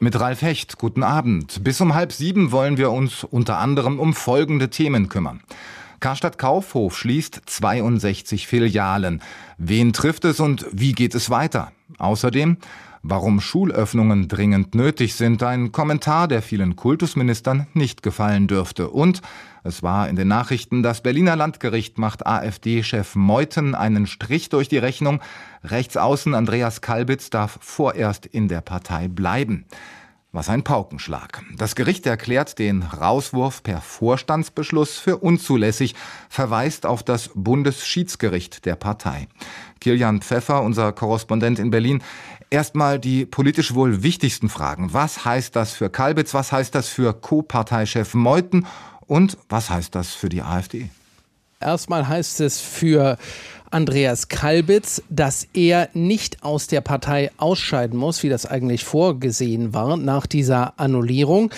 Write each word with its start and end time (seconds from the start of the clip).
Mit 0.00 0.20
Ralf 0.20 0.42
Hecht, 0.42 0.78
guten 0.78 1.02
Abend. 1.02 1.64
Bis 1.64 1.80
um 1.80 1.92
halb 1.92 2.12
sieben 2.12 2.52
wollen 2.52 2.76
wir 2.76 2.92
uns 2.92 3.24
unter 3.24 3.58
anderem 3.58 3.98
um 3.98 4.14
folgende 4.14 4.70
Themen 4.70 5.08
kümmern. 5.08 5.40
Karstadt 6.00 6.38
Kaufhof 6.38 6.96
schließt 6.96 7.42
62 7.46 8.46
Filialen. 8.46 9.20
Wen 9.56 9.92
trifft 9.92 10.24
es 10.24 10.38
und 10.38 10.66
wie 10.72 10.92
geht 10.92 11.14
es 11.14 11.30
weiter? 11.30 11.72
Außerdem, 11.98 12.58
warum 13.02 13.40
Schulöffnungen 13.40 14.28
dringend 14.28 14.74
nötig 14.74 15.14
sind, 15.14 15.42
ein 15.42 15.72
Kommentar, 15.72 16.28
der 16.28 16.42
vielen 16.42 16.76
Kultusministern 16.76 17.66
nicht 17.74 18.02
gefallen 18.02 18.46
dürfte. 18.46 18.90
Und 18.90 19.22
es 19.64 19.82
war 19.82 20.08
in 20.08 20.16
den 20.16 20.28
Nachrichten, 20.28 20.82
das 20.82 21.02
Berliner 21.02 21.34
Landgericht 21.34 21.98
macht 21.98 22.26
AfD-Chef 22.26 23.16
Meuthen 23.16 23.74
einen 23.74 24.06
Strich 24.06 24.48
durch 24.50 24.68
die 24.68 24.78
Rechnung. 24.78 25.20
Rechtsaußen 25.64 26.34
Andreas 26.34 26.80
Kalbitz 26.80 27.30
darf 27.30 27.58
vorerst 27.60 28.26
in 28.26 28.46
der 28.48 28.60
Partei 28.60 29.08
bleiben. 29.08 29.64
Was 30.30 30.50
ein 30.50 30.62
Paukenschlag. 30.62 31.42
Das 31.56 31.74
Gericht 31.74 32.04
erklärt 32.06 32.58
den 32.58 32.82
Rauswurf 32.82 33.62
per 33.62 33.80
Vorstandsbeschluss 33.80 34.98
für 34.98 35.16
unzulässig, 35.16 35.94
verweist 36.28 36.84
auf 36.84 37.02
das 37.02 37.30
Bundesschiedsgericht 37.34 38.66
der 38.66 38.76
Partei. 38.76 39.28
Kilian 39.80 40.20
Pfeffer, 40.20 40.62
unser 40.62 40.92
Korrespondent 40.92 41.58
in 41.58 41.70
Berlin. 41.70 42.02
Erstmal 42.50 42.98
die 42.98 43.24
politisch 43.24 43.74
wohl 43.74 44.02
wichtigsten 44.02 44.50
Fragen. 44.50 44.92
Was 44.92 45.24
heißt 45.24 45.56
das 45.56 45.72
für 45.72 45.88
Kalbitz? 45.88 46.34
Was 46.34 46.52
heißt 46.52 46.74
das 46.74 46.88
für 46.88 47.14
Co-Parteichef 47.14 48.12
Meuthen? 48.12 48.66
Und 49.06 49.38
was 49.48 49.70
heißt 49.70 49.94
das 49.94 50.12
für 50.12 50.28
die 50.28 50.42
AfD? 50.42 50.90
Erstmal 51.60 52.06
heißt 52.06 52.40
es 52.40 52.60
für 52.60 53.18
Andreas 53.70 54.28
Kalbitz, 54.28 55.02
dass 55.10 55.46
er 55.52 55.88
nicht 55.94 56.42
aus 56.42 56.66
der 56.66 56.80
Partei 56.80 57.30
ausscheiden 57.36 57.98
muss, 57.98 58.22
wie 58.22 58.28
das 58.28 58.46
eigentlich 58.46 58.84
vorgesehen 58.84 59.74
war 59.74 59.96
nach 59.96 60.26
dieser 60.26 60.78
Annullierung. 60.78 61.50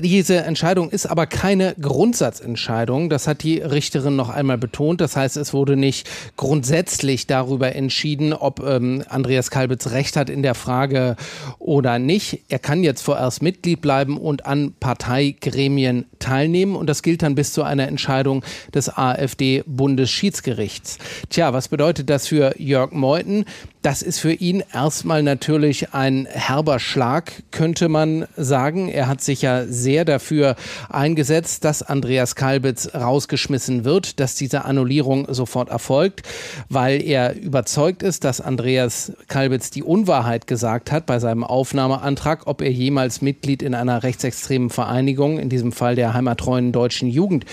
Diese 0.00 0.36
Entscheidung 0.36 0.88
ist 0.88 1.04
aber 1.06 1.26
keine 1.26 1.74
Grundsatzentscheidung. 1.78 3.10
Das 3.10 3.26
hat 3.26 3.42
die 3.42 3.58
Richterin 3.58 4.16
noch 4.16 4.30
einmal 4.30 4.56
betont. 4.56 5.02
Das 5.02 5.16
heißt, 5.16 5.36
es 5.36 5.52
wurde 5.52 5.76
nicht 5.76 6.08
grundsätzlich 6.36 7.26
darüber 7.26 7.74
entschieden, 7.74 8.32
ob 8.32 8.60
ähm, 8.60 9.04
Andreas 9.08 9.50
Kalbitz 9.50 9.90
recht 9.90 10.16
hat 10.16 10.30
in 10.30 10.42
der 10.42 10.54
Frage 10.54 11.16
oder 11.58 11.98
nicht. 11.98 12.40
Er 12.48 12.58
kann 12.58 12.82
jetzt 12.82 13.02
vorerst 13.02 13.42
Mitglied 13.42 13.82
bleiben 13.82 14.16
und 14.16 14.46
an 14.46 14.72
Parteigremien 14.80 16.06
teilnehmen. 16.18 16.74
Und 16.74 16.86
das 16.86 17.02
gilt 17.02 17.22
dann 17.22 17.34
bis 17.34 17.52
zu 17.52 17.62
einer 17.62 17.86
Entscheidung 17.86 18.42
des 18.74 18.88
AfD-Bundesschiedsgerichts. 18.88 20.96
Tja, 21.28 21.52
was 21.52 21.68
bedeutet 21.68 22.08
das 22.08 22.26
für 22.26 22.54
Jörg 22.58 22.92
Meuthen? 22.92 23.44
Das 23.82 24.00
ist 24.00 24.20
für 24.20 24.32
ihn 24.32 24.62
erstmal 24.72 25.24
natürlich 25.24 25.92
ein 25.92 26.28
herber 26.30 26.78
Schlag, 26.78 27.32
könnte 27.50 27.88
man 27.88 28.26
sagen. 28.36 28.88
Er 28.88 29.08
hat 29.08 29.20
sich 29.20 29.42
ja 29.42 29.64
sehr 29.66 30.04
dafür 30.04 30.54
eingesetzt, 30.88 31.64
dass 31.64 31.82
Andreas 31.82 32.36
Kalbitz 32.36 32.94
rausgeschmissen 32.94 33.84
wird, 33.84 34.20
dass 34.20 34.36
diese 34.36 34.64
Annullierung 34.66 35.26
sofort 35.34 35.68
erfolgt, 35.68 36.22
weil 36.68 37.02
er 37.02 37.34
überzeugt 37.34 38.04
ist, 38.04 38.22
dass 38.22 38.40
Andreas 38.40 39.14
Kalbitz 39.26 39.70
die 39.70 39.82
Unwahrheit 39.82 40.46
gesagt 40.46 40.92
hat 40.92 41.04
bei 41.04 41.18
seinem 41.18 41.42
Aufnahmeantrag, 41.42 42.46
ob 42.46 42.62
er 42.62 42.70
jemals 42.70 43.20
Mitglied 43.20 43.62
in 43.62 43.74
einer 43.74 44.04
rechtsextremen 44.04 44.70
Vereinigung, 44.70 45.40
in 45.40 45.48
diesem 45.48 45.72
Fall 45.72 45.96
der 45.96 46.14
heimattreuen 46.14 46.70
deutschen 46.70 47.08
Jugend 47.08 47.46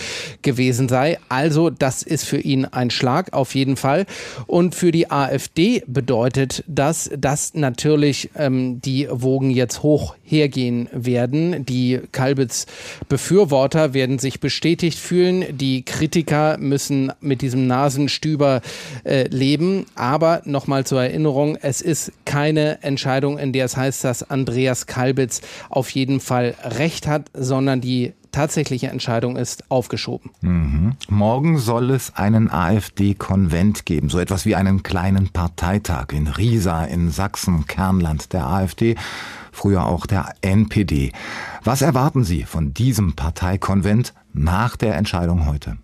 gewesen 0.44 0.90
sei. 0.90 1.18
Also 1.28 1.72
das 1.72 2.04
ist 2.04 2.26
für 2.26 2.40
ihn 2.40 2.66
ein 2.66 2.92
Schlag 2.92 3.34
auf 3.34 3.56
jeden 3.56 3.78
Fall. 3.78 4.06
Und 4.46 4.76
für 4.76 4.92
die 4.92 5.10
AfD 5.10 5.82
bedeutet 5.88 6.19
bedeutet 6.20 6.66
das, 6.68 7.10
dass 7.18 7.54
natürlich 7.54 8.30
ähm, 8.36 8.82
die 8.82 9.08
Wogen 9.10 9.52
jetzt 9.52 9.84
hoch 9.84 10.16
hergehen 10.22 10.90
werden. 10.92 11.66
Die 11.66 12.02
Kalbitz-Befürworter 12.12 13.94
werden 13.94 14.20
sich 14.20 14.42
bestätigt 14.42 15.00
fühlen. 15.00 15.46
Die 15.58 15.86
Kritiker 15.86 16.58
müssen 16.58 17.14
mit 17.22 17.42
diesem 17.42 17.68
Nasenstüber 17.68 18.60
äh, 19.06 19.30
leben. 19.30 19.86
Aber 19.96 20.42
nochmal 20.44 20.86
zur 20.86 21.02
Erinnerung, 21.02 21.56
es 21.62 21.80
ist 21.80 22.12
keine 22.26 22.84
Entscheidung, 22.84 23.40
in 23.40 23.54
der 23.54 23.64
es 23.64 23.78
heißt, 23.78 24.04
dass 24.04 24.30
Andreas 24.30 24.88
Kalbitz 24.88 25.40
auf 25.70 25.90
jeden 25.92 26.20
Fall 26.20 26.54
recht 26.64 27.08
hat, 27.08 27.32
sondern 27.34 27.80
die 27.80 28.12
tatsächliche 28.32 28.88
Entscheidung 28.88 29.36
ist 29.36 29.70
aufgeschoben. 29.70 30.32
Mhm. 30.42 30.94
Morgen 31.08 31.58
soll 31.58 31.92
es 31.92 32.16
einen 32.16 32.52
AfD-Konvent 32.52 33.86
geben, 33.86 34.10
so 34.10 34.20
etwas 34.20 34.46
wie 34.46 34.56
einen 34.56 34.84
kleinen 34.84 35.30
Parteitag 35.30 36.08
in 36.12 36.28
Riesa 36.28 36.84
in 36.84 37.12
Sachsen, 37.12 37.66
Kernland 37.68 38.34
der 38.34 38.48
AfD, 38.48 38.96
früher 39.52 39.86
auch 39.86 40.06
der 40.06 40.34
NPD. 40.42 41.12
Was 41.64 41.82
erwarten 41.82 42.24
Sie 42.24 42.44
von 42.44 42.74
diesem 42.74 43.14
Parteikonvent 43.14 44.14
nach 44.34 44.78
der 44.78 44.96
Entscheidung 44.96 45.46
heute? 45.46 45.78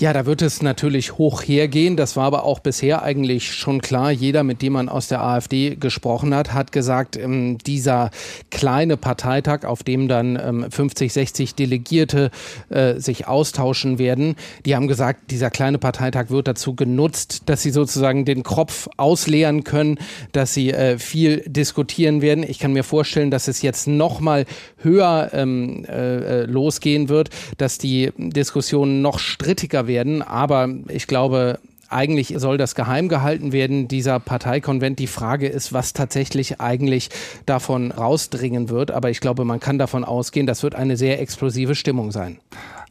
Ja, 0.00 0.12
da 0.12 0.26
wird 0.26 0.42
es 0.42 0.62
natürlich 0.62 1.18
hoch 1.18 1.42
hergehen. 1.42 1.96
Das 1.96 2.14
war 2.14 2.26
aber 2.26 2.44
auch 2.44 2.60
bisher 2.60 3.02
eigentlich 3.02 3.52
schon 3.52 3.80
klar. 3.80 4.12
Jeder, 4.12 4.44
mit 4.44 4.62
dem 4.62 4.74
man 4.74 4.88
aus 4.88 5.08
der 5.08 5.24
AfD 5.24 5.74
gesprochen 5.74 6.32
hat, 6.36 6.54
hat 6.54 6.70
gesagt, 6.70 7.16
ähm, 7.16 7.58
dieser 7.58 8.12
kleine 8.52 8.96
Parteitag, 8.96 9.64
auf 9.64 9.82
dem 9.82 10.06
dann 10.06 10.38
ähm, 10.40 10.70
50, 10.70 11.12
60 11.12 11.56
Delegierte 11.56 12.30
äh, 12.68 13.00
sich 13.00 13.26
austauschen 13.26 13.98
werden, 13.98 14.36
die 14.64 14.76
haben 14.76 14.86
gesagt, 14.86 15.32
dieser 15.32 15.50
kleine 15.50 15.78
Parteitag 15.78 16.30
wird 16.30 16.46
dazu 16.46 16.76
genutzt, 16.76 17.42
dass 17.46 17.62
sie 17.62 17.72
sozusagen 17.72 18.24
den 18.24 18.44
Kropf 18.44 18.88
ausleeren 18.98 19.64
können, 19.64 19.98
dass 20.30 20.54
sie 20.54 20.70
äh, 20.70 21.00
viel 21.00 21.42
diskutieren 21.44 22.22
werden. 22.22 22.44
Ich 22.48 22.60
kann 22.60 22.72
mir 22.72 22.84
vorstellen, 22.84 23.32
dass 23.32 23.48
es 23.48 23.62
jetzt 23.62 23.88
noch 23.88 24.20
mal 24.20 24.44
höher 24.76 25.30
ähm, 25.32 25.84
äh, 25.88 26.42
äh 26.42 26.44
losgehen 26.44 27.08
wird, 27.08 27.30
dass 27.56 27.78
die 27.78 28.12
Diskussionen 28.16 29.02
noch 29.02 29.18
strittiger 29.18 29.87
werden. 29.88 30.22
Aber 30.22 30.68
ich 30.88 31.08
glaube, 31.08 31.58
eigentlich 31.88 32.34
soll 32.36 32.58
das 32.58 32.74
geheim 32.74 33.08
gehalten 33.08 33.52
werden, 33.52 33.88
dieser 33.88 34.20
Parteikonvent. 34.20 34.98
Die 34.98 35.06
Frage 35.06 35.48
ist, 35.48 35.72
was 35.72 35.92
tatsächlich 35.92 36.60
eigentlich 36.60 37.08
davon 37.46 37.90
rausdringen 37.90 38.68
wird. 38.68 38.90
Aber 38.90 39.10
ich 39.10 39.20
glaube, 39.20 39.44
man 39.44 39.60
kann 39.60 39.78
davon 39.78 40.04
ausgehen, 40.04 40.46
das 40.46 40.62
wird 40.62 40.74
eine 40.74 40.96
sehr 40.96 41.20
explosive 41.20 41.74
Stimmung 41.74 42.12
sein. 42.12 42.38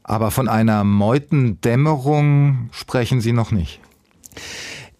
Aber 0.04 0.32
von 0.32 0.48
einer 0.48 0.84
Meutendämmerung 0.84 2.70
sprechen 2.72 3.22
Sie 3.22 3.34
noch 3.34 3.52
nicht. 3.52 3.80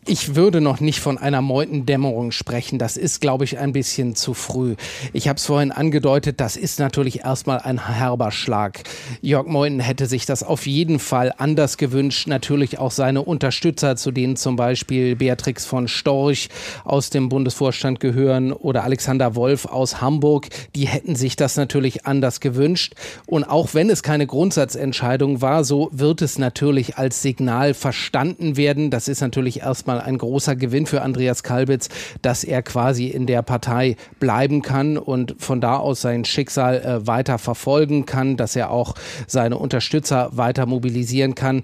Ich 0.10 0.36
würde 0.36 0.62
noch 0.62 0.80
nicht 0.80 1.02
von 1.02 1.18
einer 1.18 1.42
Meutendämmerung 1.42 2.32
sprechen. 2.32 2.80
Das 2.80 2.96
ist, 2.96 3.20
glaube 3.20 3.44
ich, 3.44 3.58
ein 3.58 3.74
bisschen 3.74 4.16
zu 4.16 4.34
früh. 4.34 4.78
Ich 5.12 5.28
habe 5.28 5.36
es 5.36 5.46
vorhin 5.46 5.74
angedeutet, 5.74 6.40
das 6.40 6.56
ist 6.56 6.80
natürlich 6.80 7.26
erstmal 7.26 7.60
ein 7.60 7.90
herber 7.90 8.32
Schlag. 8.32 8.84
Jörg 9.22 9.48
Meuthen 9.48 9.82
hätte 9.82 10.06
sich 10.06 10.26
das 10.26 10.44
auf 10.44 10.66
jeden 10.66 11.00
Fall 11.00 11.34
anders 11.38 11.76
gewünscht. 11.76 12.26
Natürlich 12.26 12.80
auch 12.80 12.92
seine 12.92 13.22
Unterstützer, 13.22 13.98
zu 13.98 14.12
denen 14.12 14.38
zum 14.38 14.56
Beispiel 14.56 15.18
Beatrix 15.18 15.66
von 15.66 15.90
Storch 15.90 16.48
aus 16.86 17.10
dem 17.10 17.28
Bundesvorstand 17.28 18.00
gehören 18.00 18.54
oder 18.54 18.86
Alexander 18.86 19.36
Wolf 19.36 19.66
aus 19.66 20.00
Hamburg. 20.00 20.48
Die 20.74 20.88
hätten 20.88 21.18
sich 21.18 21.36
das 21.36 21.58
natürlich 21.58 22.06
anders 22.06 22.40
gewünscht. 22.40 22.94
Und 23.26 23.44
auch 23.44 23.74
wenn 23.74 23.90
es 23.90 24.04
keine 24.04 24.26
Grundsatzentscheidung 24.26 25.42
war, 25.42 25.66
so 25.66 25.90
wird 25.92 26.22
es 26.22 26.40
natürlich 26.40 26.98
als 26.98 27.22
Signal 27.22 27.74
verstanden 27.74 28.56
werden. 28.56 28.90
Das 28.90 29.10
ist 29.10 29.20
natürlich 29.20 29.60
erstmal 29.60 29.97
mal 29.98 30.04
ein 30.04 30.18
großer 30.18 30.56
Gewinn 30.56 30.86
für 30.86 31.02
Andreas 31.02 31.44
Kalbitz, 31.44 31.90
dass 32.22 32.44
er 32.44 32.62
quasi 32.62 33.08
in 33.08 33.26
der 33.26 33.42
Partei 33.42 33.96
bleiben 34.20 34.62
kann 34.62 34.98
und 34.98 35.36
von 35.40 35.62
da 35.62 35.78
aus 35.78 36.02
sein 36.02 36.26
Schicksal 36.26 36.82
äh, 36.82 37.08
weiter 37.08 37.38
verfolgen 37.38 38.06
kann, 38.06 38.38
dass 38.38 38.56
er 38.56 38.70
auch 38.70 38.96
seine 39.28 39.58
Unterstützer 39.58 40.30
weiter 40.34 40.66
mobilisieren 40.66 41.36
kann. 41.36 41.64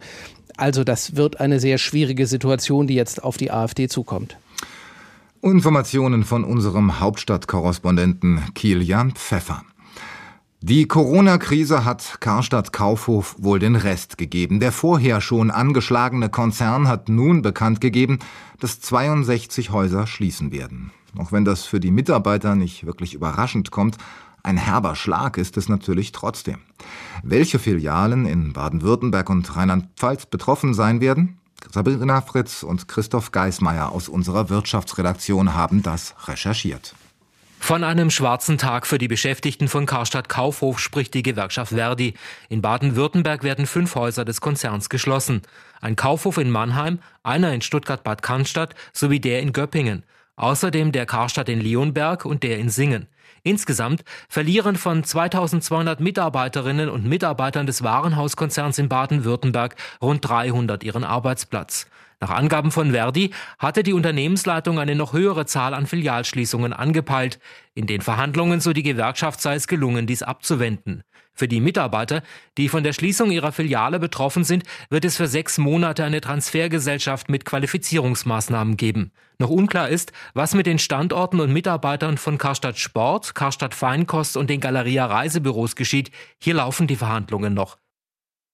Also 0.58 0.84
das 0.84 1.16
wird 1.16 1.40
eine 1.40 1.60
sehr 1.60 1.78
schwierige 1.78 2.28
Situation, 2.28 2.88
die 2.88 2.96
jetzt 2.96 3.24
auf 3.24 3.38
die 3.38 3.52
AfD 3.52 3.88
zukommt. 3.88 4.38
Informationen 5.42 6.24
von 6.24 6.44
unserem 6.44 7.00
Hauptstadtkorrespondenten 7.00 8.42
Kilian 8.54 9.12
Pfeffer. 9.12 9.63
Die 10.65 10.88
Corona-Krise 10.88 11.83
hat 11.83 12.21
Karstadt 12.21 12.71
Kaufhof 12.71 13.36
wohl 13.38 13.60
den 13.60 13.75
Rest 13.75 14.18
gegeben. 14.18 14.62
Der 14.62 14.71
vorher 14.71 15.19
schon 15.19 15.51
angeschlagene 15.51 16.30
Konzern 16.30 16.88
hat 16.88 17.10
nun 17.10 17.42
bekannt 17.42 17.81
gegeben, 17.81 18.19
dass 18.62 18.80
62 18.80 19.71
Häuser 19.71 20.07
schließen 20.07 20.54
werden. 20.54 20.92
Auch 21.18 21.33
wenn 21.33 21.44
das 21.44 21.65
für 21.65 21.81
die 21.81 21.92
Mitarbeiter 21.92 22.56
nicht 22.56 22.86
wirklich 22.86 23.13
überraschend 23.13 23.71
kommt, 23.71 23.98
ein 24.42 24.56
herber 24.56 24.95
Schlag 24.95 25.38
ist 25.38 25.57
es 25.57 25.68
natürlich 25.68 26.13
trotzdem. 26.13 26.60
Welche 27.24 27.59
Filialen 27.59 28.25
in 28.25 28.54
Baden-Württemberg 28.54 29.30
und 29.30 29.54
Rheinland-Pfalz 29.57 30.27
betroffen 30.27 30.74
sein 30.74 31.01
werden? 31.01 31.39
Sabrina 31.74 32.21
Fritz 32.21 32.63
und 32.63 32.88
Christoph 32.88 33.33
Geismeier 33.33 33.92
aus 33.92 34.07
unserer 34.07 34.50
Wirtschaftsredaktion 34.50 35.56
haben 35.56 35.83
das 35.83 36.16
recherchiert. 36.25 36.95
Von 37.63 37.86
einem 37.86 38.12
schwarzen 38.12 38.57
Tag 38.57 38.86
für 38.86 38.98
die 38.98 39.07
Beschäftigten 39.07 39.69
von 39.69 39.86
Karstadt 39.86 40.27
Kaufhof 40.27 40.80
spricht 40.80 41.13
die 41.13 41.24
Gewerkschaft 41.24 41.71
Verdi. 41.71 42.13
In 42.50 42.62
Baden-Württemberg 42.62 43.44
werden 43.44 43.68
fünf 43.68 43.95
Häuser 43.95 44.25
des 44.25 44.42
Konzerns 44.42 44.89
geschlossen. 44.89 45.44
Ein 45.80 45.95
Kaufhof 45.95 46.38
in 46.38 46.51
Mannheim, 46.51 47.00
einer 47.24 47.54
in 47.54 47.62
Stuttgart-Bad 47.62 48.21
Cannstatt 48.21 48.75
sowie 48.92 49.21
der 49.21 49.39
in 49.39 49.54
Göppingen. 49.54 50.04
Außerdem 50.36 50.92
der 50.92 51.06
Karstadt 51.06 51.48
in 51.48 51.62
Leonberg 51.62 52.25
und 52.25 52.44
der 52.44 52.57
in 52.57 52.68
Singen. 52.68 53.07
Insgesamt 53.44 54.04
verlieren 54.27 54.75
von 54.75 55.06
2200 55.06 56.01
Mitarbeiterinnen 56.01 56.89
und 56.89 57.06
Mitarbeitern 57.06 57.66
des 57.66 57.81
Warenhauskonzerns 57.81 58.77
in 58.77 58.89
Baden-Württemberg 58.89 59.77
rund 60.01 60.27
300 60.27 60.83
ihren 60.83 61.06
Arbeitsplatz. 61.06 61.88
Nach 62.24 62.30
Angaben 62.30 62.72
von 62.72 62.92
Verdi 62.92 63.31
hatte 63.60 63.84
die 63.84 63.92
Unternehmensleitung 63.92 64.80
eine 64.80 64.96
noch 64.96 65.12
höhere 65.12 65.46
Zahl 65.46 65.74
an 65.74 65.88
Filialschließungen 65.88 66.72
angepeilt. 66.72 67.38
In 67.74 67.86
den 67.86 68.00
Verhandlungen, 68.00 68.62
so 68.62 68.72
die 68.72 68.81
Gewerkschaft, 68.81 69.42
sei 69.42 69.56
es 69.56 69.68
gelungen, 69.68 70.08
dies 70.08 70.24
abzuwenden. 70.24 71.04
Für 71.34 71.50
die 71.50 71.60
Mitarbeiter, 71.60 72.24
die 72.58 72.70
von 72.70 72.86
der 72.86 72.94
Schließung 72.94 73.30
ihrer 73.30 73.52
Filiale 73.52 74.00
betroffen 74.00 74.46
sind, 74.46 74.64
wird 74.90 75.04
es 75.04 75.18
für 75.18 75.28
sechs 75.28 75.58
Monate 75.58 76.06
eine 76.06 76.22
Transfergesellschaft 76.22 77.28
mit 77.28 77.44
Qualifizierungsmaßnahmen 77.44 78.78
geben. 78.78 79.12
Noch 79.38 79.50
unklar 79.50 79.90
ist, 79.90 80.14
was 80.34 80.54
mit 80.54 80.66
den 80.66 80.80
Standorten 80.80 81.42
und 81.42 81.52
Mitarbeitern 81.52 82.18
von 82.18 82.38
Karstadt 82.38 82.78
Sport, 82.78 83.36
Karstadt 83.36 83.74
Feinkost 83.74 84.38
und 84.38 84.50
den 84.50 84.62
Galeria 84.62 85.08
Reisebüros 85.08 85.76
geschieht. 85.76 86.10
Hier 86.42 86.54
laufen 86.54 86.88
die 86.88 86.96
Verhandlungen 86.96 87.54
noch. 87.54 87.82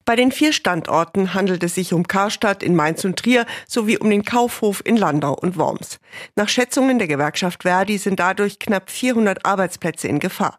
Bei 0.10 0.16
den 0.16 0.32
vier 0.32 0.54
Standorten 0.54 1.36
handelt 1.36 1.62
es 1.62 1.76
sich 1.76 1.94
um 1.94 2.08
Karstadt 2.08 2.64
in 2.64 2.76
Mainz 2.76 3.06
und 3.06 3.20
Trier 3.20 3.46
sowie 3.68 4.00
um 4.00 4.10
den 4.10 4.26
Kaufhof 4.26 4.82
in 4.84 4.98
Landau 4.98 5.36
und 5.36 5.56
Worms. 5.56 6.00
Nach 6.36 6.50
Schätzungen 6.50 6.98
der 6.98 7.08
Gewerkschaft 7.08 7.62
Verdi 7.62 8.00
sind 8.00 8.20
dadurch 8.20 8.58
knapp 8.58 8.90
400 8.90 9.46
Arbeitsplätze 9.46 10.08
in 10.08 10.18
Gefahr. 10.18 10.58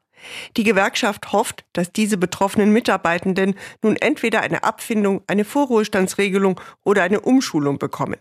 Die 0.56 0.62
Gewerkschaft 0.62 1.32
hofft, 1.32 1.64
dass 1.73 1.91
diese 1.91 2.17
betroffenen 2.17 2.73
Mitarbeitenden 2.73 3.56
nun 3.82 3.97
entweder 3.97 4.43
eine 4.43 4.62
Abfindung, 4.62 5.23
eine 5.26 5.44
Vorruhestandsregelung 5.44 6.61
oder 6.85 7.03
eine 7.03 7.19
Umschulung 7.19 7.81
bekommen. 7.81 8.19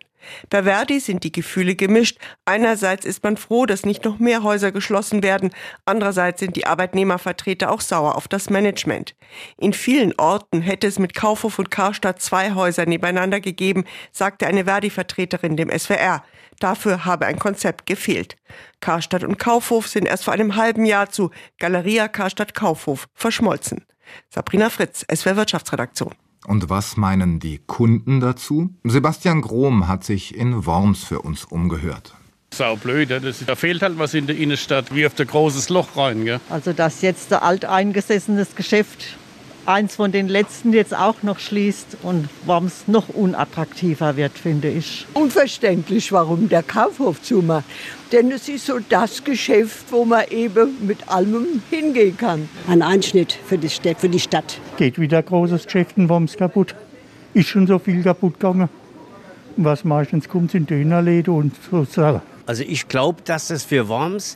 Bei 0.50 0.64
Verdi 0.64 1.00
sind 1.00 1.24
die 1.24 1.32
Gefühle 1.32 1.76
gemischt. 1.76 2.18
Einerseits 2.46 3.06
ist 3.06 3.24
man 3.24 3.38
froh, 3.38 3.66
dass 3.66 3.86
nicht 3.86 4.06
noch 4.06 4.20
mehr 4.20 4.44
Häuser 4.44 4.72
geschlossen 4.72 5.24
werden. 5.24 5.52
Andererseits 5.86 6.40
sind 6.40 6.56
die 6.56 6.66
Arbeitnehmervertreter 6.66 7.72
auch 7.72 7.82
sauer 7.82 8.16
auf 8.16 8.28
das 8.28 8.50
Management. 8.50 9.16
In 9.58 9.74
vielen 9.74 10.14
Orten 10.18 10.62
hätte 10.62 10.88
es 10.88 11.00
mit 11.00 11.14
Kaufhof 11.14 11.60
und 11.60 11.72
Karstadt 11.72 12.22
zwei 12.22 12.54
Häuser 12.54 12.86
nebeneinander 12.86 13.40
gegeben, 13.40 13.86
sagte 14.12 14.48
eine 14.48 14.66
Verdi-Vertreterin 14.66 15.58
dem 15.58 15.70
SWR. 15.70 16.24
Dafür 16.60 17.06
habe 17.06 17.26
ein 17.26 17.40
Konzept 17.40 17.86
gefehlt. 17.86 18.36
Karstadt 18.82 19.24
und 19.24 19.40
Kaufhof 19.40 19.88
sind 19.88 20.06
erst 20.06 20.26
vor 20.26 20.34
einem 20.34 20.56
halben 20.56 20.86
Jahr 20.86 21.10
zu 21.10 21.32
Galeria 21.58 22.08
Karstadt 22.08 22.54
Kaufhof 22.54 23.08
verschmolzen. 23.14 23.86
Sabrina 24.30 24.70
Fritz, 24.70 25.06
SWR 25.14 25.38
Wirtschaftsredaktion. 25.38 26.16
Und 26.46 26.70
was 26.70 26.98
meinen 26.98 27.40
die 27.40 27.60
Kunden 27.60 28.20
dazu? 28.20 28.70
Sebastian 28.84 29.42
Grom 29.42 29.88
hat 29.88 30.04
sich 30.04 30.36
in 30.36 30.66
Worms 30.66 31.04
für 31.04 31.22
uns 31.22 31.46
umgehört. 31.46 32.16
Sau 32.52 32.76
blöd, 32.76 33.12
das, 33.12 33.46
da 33.46 33.56
fehlt 33.56 33.84
halt 33.84 34.00
was 34.00 34.16
in 34.16 34.26
der 34.26 34.36
Innenstadt, 34.36 34.94
wie 34.96 35.06
auf 35.06 35.14
der 35.14 35.28
großes 35.28 35.70
Loch 35.70 35.96
rein. 35.96 36.26
Gell? 36.26 36.40
Also 36.50 36.74
dass 36.74 37.02
jetzt 37.02 37.32
ein 37.32 37.40
alteingesessenes 37.40 38.56
Geschäft 38.56 39.19
eins 39.70 39.96
von 39.96 40.12
den 40.12 40.28
letzten 40.28 40.74
jetzt 40.74 40.96
auch 40.96 41.22
noch 41.22 41.38
schließt 41.38 41.98
und 42.02 42.28
warum 42.46 42.66
es 42.66 42.88
noch 42.88 43.08
unattraktiver 43.10 44.18
wird, 44.18 44.38
finde 44.38 44.68
ich. 44.68 45.06
Unverständlich, 45.14 46.12
warum 46.12 46.50
der 46.50 46.64
Kaufhof 46.64 47.22
zumacht. 47.22 47.66
Denn 48.12 48.32
es 48.32 48.50
ist 48.50 48.66
so 48.66 48.80
das 48.90 49.24
Geschäft, 49.24 49.92
wo 49.92 50.06
man 50.06 50.26
eben 50.32 50.88
mit 50.88 51.08
allem 51.08 51.62
hingehen 51.70 52.18
kann. 52.18 52.50
Ein 52.68 52.82
Einschnitt 52.82 53.38
für 53.46 53.60
die 53.60 53.70
Stadt. 53.70 54.00
Für 54.00 54.10
die 54.10 54.20
Stadt. 54.20 54.60
Geht 54.78 55.00
wieder 55.00 55.22
großes 55.22 55.66
Geschäft 55.66 55.98
in 55.98 56.10
Worms 56.10 56.36
kaputt. 56.36 56.74
Ist 57.36 57.50
schon 57.50 57.68
so 57.68 57.78
viel 57.78 58.02
kaputt 58.02 58.40
gegangen. 58.40 58.70
Was 59.56 59.84
meistens 59.84 60.28
kommt, 60.28 60.52
sind 60.52 60.70
Dönerläden 60.70 61.34
und 61.34 61.54
so 61.70 61.84
Sachen. 61.84 62.22
Also 62.48 62.64
ich 62.64 62.88
glaube, 62.88 63.22
dass 63.24 63.50
das 63.50 63.64
für 63.64 63.88
Worms 63.88 64.36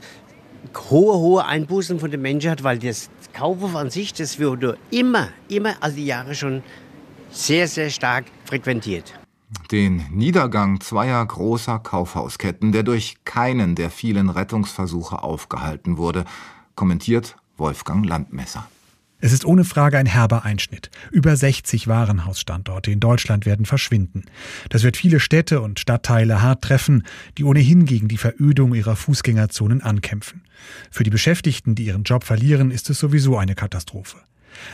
hohe, 0.89 1.13
hohe 1.13 1.45
Einbußen 1.45 1.99
von 1.99 2.11
den 2.11 2.21
Menschen 2.21 2.51
hat, 2.51 2.63
weil 2.63 2.79
das 2.79 3.09
Kaufhof 3.33 3.75
an 3.75 3.89
sich, 3.89 4.13
das 4.13 4.39
wurde 4.39 4.77
immer, 4.91 5.29
immer, 5.49 5.75
also 5.81 5.95
die 5.95 6.05
Jahre 6.05 6.35
schon 6.35 6.63
sehr, 7.29 7.67
sehr 7.67 7.89
stark 7.89 8.25
frequentiert. 8.45 9.13
Den 9.71 10.05
Niedergang 10.11 10.81
zweier 10.81 11.25
großer 11.25 11.79
Kaufhausketten, 11.79 12.71
der 12.71 12.83
durch 12.83 13.17
keinen 13.25 13.75
der 13.75 13.89
vielen 13.89 14.29
Rettungsversuche 14.29 15.21
aufgehalten 15.23 15.97
wurde, 15.97 16.25
kommentiert 16.75 17.35
Wolfgang 17.57 18.05
Landmesser. 18.05 18.67
Es 19.23 19.31
ist 19.31 19.45
ohne 19.45 19.63
Frage 19.63 19.97
ein 19.97 20.05
herber 20.05 20.43
Einschnitt. 20.43 20.91
Über 21.09 21.37
60 21.37 21.87
Warenhausstandorte 21.87 22.91
in 22.91 22.99
Deutschland 22.99 23.45
werden 23.45 23.65
verschwinden. 23.65 24.23
Das 24.67 24.83
wird 24.83 24.97
viele 24.97 25.21
Städte 25.21 25.61
und 25.61 25.79
Stadtteile 25.79 26.41
hart 26.41 26.61
treffen, 26.61 27.03
die 27.37 27.45
ohnehin 27.45 27.85
gegen 27.85 28.09
die 28.09 28.17
Verödung 28.17 28.75
ihrer 28.75 28.97
Fußgängerzonen 28.97 29.81
ankämpfen. 29.81 30.41
Für 30.91 31.05
die 31.05 31.09
Beschäftigten, 31.09 31.73
die 31.73 31.85
ihren 31.85 32.03
Job 32.03 32.25
verlieren, 32.25 32.69
ist 32.69 32.89
es 32.89 32.99
sowieso 32.99 33.37
eine 33.37 33.55
Katastrophe. 33.55 34.17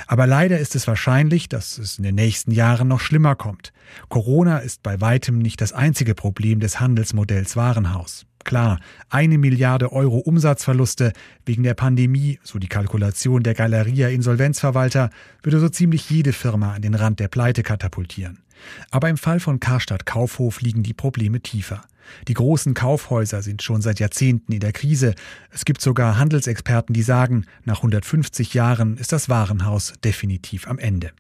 Aber 0.08 0.26
leider 0.26 0.58
ist 0.58 0.76
es 0.76 0.88
wahrscheinlich, 0.88 1.48
dass 1.48 1.78
es 1.78 2.00
in 2.00 2.04
den 2.04 2.16
nächsten 2.16 2.50
Jahren 2.50 2.88
noch 2.88 3.02
schlimmer 3.02 3.36
kommt. 3.36 3.72
Corona 4.08 4.58
ist 4.58 4.82
bei 4.82 5.00
weitem 5.00 5.38
nicht 5.38 5.62
das 5.62 5.74
einzige 5.74 6.16
Problem 6.16 6.60
des 6.60 6.80
Handelsmodells 6.80 7.56
Warenhaus. 7.56 8.26
Klar, 8.44 8.80
eine 9.10 9.38
Milliarde 9.38 9.92
Euro 9.92 10.18
Umsatzverluste 10.18 11.14
wegen 11.46 11.64
der 11.64 11.74
Pandemie, 11.74 12.40
so 12.44 12.58
die 12.58 12.68
Kalkulation 12.68 13.44
der 13.44 13.54
Galeria 13.54 14.10
Insolvenzverwalter, 14.10 15.10
würde 15.44 15.60
so 15.60 15.70
ziemlich 15.70 16.10
jede 16.10 16.34
Firma 16.34 16.74
an 16.74 16.82
den 16.82 16.96
Rand 16.96 17.20
der 17.20 17.28
Pleite 17.28 17.64
katapultieren. 17.64 18.40
Aber 18.92 19.10
im 19.10 19.18
Fall 19.18 19.40
von 19.40 19.60
Karstadt 19.60 20.06
Kaufhof 20.06 20.62
liegen 20.62 20.84
die 20.84 20.94
Probleme 20.94 21.42
tiefer. 21.42 21.82
Die 22.28 22.34
großen 22.34 22.74
Kaufhäuser 22.74 23.42
sind 23.42 23.62
schon 23.62 23.82
seit 23.82 24.00
Jahrzehnten 24.00 24.52
in 24.52 24.60
der 24.60 24.74
Krise. 24.74 25.14
Es 25.52 25.64
gibt 25.64 25.82
sogar 25.82 26.18
Handelsexperten, 26.18 26.94
die 26.94 27.04
sagen, 27.04 27.46
nach 27.66 27.78
150 27.78 28.54
Jahren 28.54 28.98
ist 28.98 29.12
das 29.12 29.30
Warenhaus 29.30 29.94
definitiv 30.04 30.68
am 30.68 30.80
Ende. 30.80 31.12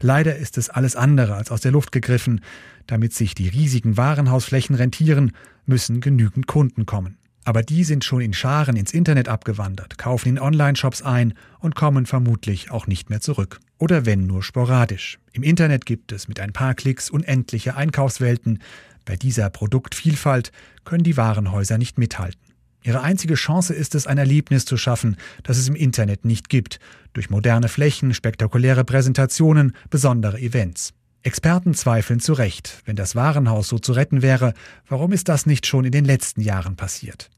Leider 0.00 0.36
ist 0.36 0.58
es 0.58 0.70
alles 0.70 0.96
andere 0.96 1.34
als 1.34 1.50
aus 1.50 1.60
der 1.60 1.72
Luft 1.72 1.92
gegriffen. 1.92 2.40
Damit 2.86 3.14
sich 3.14 3.34
die 3.34 3.48
riesigen 3.48 3.96
Warenhausflächen 3.96 4.74
rentieren, 4.74 5.32
müssen 5.66 6.00
genügend 6.00 6.46
Kunden 6.46 6.86
kommen. 6.86 7.18
Aber 7.44 7.62
die 7.62 7.84
sind 7.84 8.04
schon 8.04 8.20
in 8.20 8.34
Scharen 8.34 8.76
ins 8.76 8.92
Internet 8.92 9.28
abgewandert, 9.28 9.96
kaufen 9.96 10.28
in 10.28 10.38
Online-Shops 10.38 11.02
ein 11.02 11.34
und 11.58 11.74
kommen 11.74 12.06
vermutlich 12.06 12.70
auch 12.70 12.86
nicht 12.86 13.08
mehr 13.08 13.20
zurück. 13.20 13.60
Oder 13.78 14.04
wenn 14.04 14.26
nur 14.26 14.42
sporadisch. 14.42 15.18
Im 15.32 15.42
Internet 15.42 15.86
gibt 15.86 16.12
es 16.12 16.28
mit 16.28 16.38
ein 16.38 16.52
paar 16.52 16.74
Klicks 16.74 17.08
unendliche 17.08 17.76
Einkaufswelten. 17.76 18.58
Bei 19.06 19.16
dieser 19.16 19.48
Produktvielfalt 19.48 20.52
können 20.84 21.02
die 21.02 21.16
Warenhäuser 21.16 21.78
nicht 21.78 21.98
mithalten. 21.98 22.49
Ihre 22.82 23.02
einzige 23.02 23.34
Chance 23.34 23.74
ist 23.74 23.94
es, 23.94 24.06
ein 24.06 24.18
Erlebnis 24.18 24.64
zu 24.64 24.76
schaffen, 24.76 25.16
das 25.42 25.58
es 25.58 25.68
im 25.68 25.74
Internet 25.74 26.24
nicht 26.24 26.48
gibt, 26.48 26.80
durch 27.12 27.28
moderne 27.28 27.68
Flächen, 27.68 28.14
spektakuläre 28.14 28.84
Präsentationen, 28.84 29.74
besondere 29.90 30.40
Events. 30.40 30.92
Experten 31.22 31.74
zweifeln 31.74 32.20
zu 32.20 32.32
Recht, 32.32 32.80
wenn 32.86 32.96
das 32.96 33.14
Warenhaus 33.14 33.68
so 33.68 33.78
zu 33.78 33.92
retten 33.92 34.22
wäre, 34.22 34.54
warum 34.88 35.12
ist 35.12 35.28
das 35.28 35.44
nicht 35.44 35.66
schon 35.66 35.84
in 35.84 35.92
den 35.92 36.06
letzten 36.06 36.40
Jahren 36.40 36.76
passiert? 36.76 37.28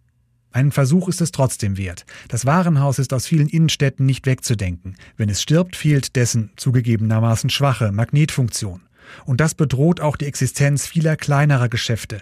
Einen 0.52 0.70
Versuch 0.70 1.08
ist 1.08 1.20
es 1.20 1.32
trotzdem 1.32 1.78
wert. 1.78 2.04
Das 2.28 2.46
Warenhaus 2.46 2.98
ist 2.98 3.12
aus 3.12 3.26
vielen 3.26 3.48
Innenstädten 3.48 4.06
nicht 4.06 4.26
wegzudenken. 4.26 4.96
Wenn 5.16 5.30
es 5.30 5.42
stirbt, 5.42 5.74
fehlt 5.74 6.14
dessen 6.14 6.50
zugegebenermaßen 6.56 7.50
schwache 7.50 7.90
Magnetfunktion. 7.90 8.82
Und 9.24 9.40
das 9.40 9.54
bedroht 9.54 10.00
auch 10.00 10.16
die 10.16 10.26
Existenz 10.26 10.86
vieler 10.86 11.16
kleinerer 11.16 11.68
Geschäfte. 11.68 12.20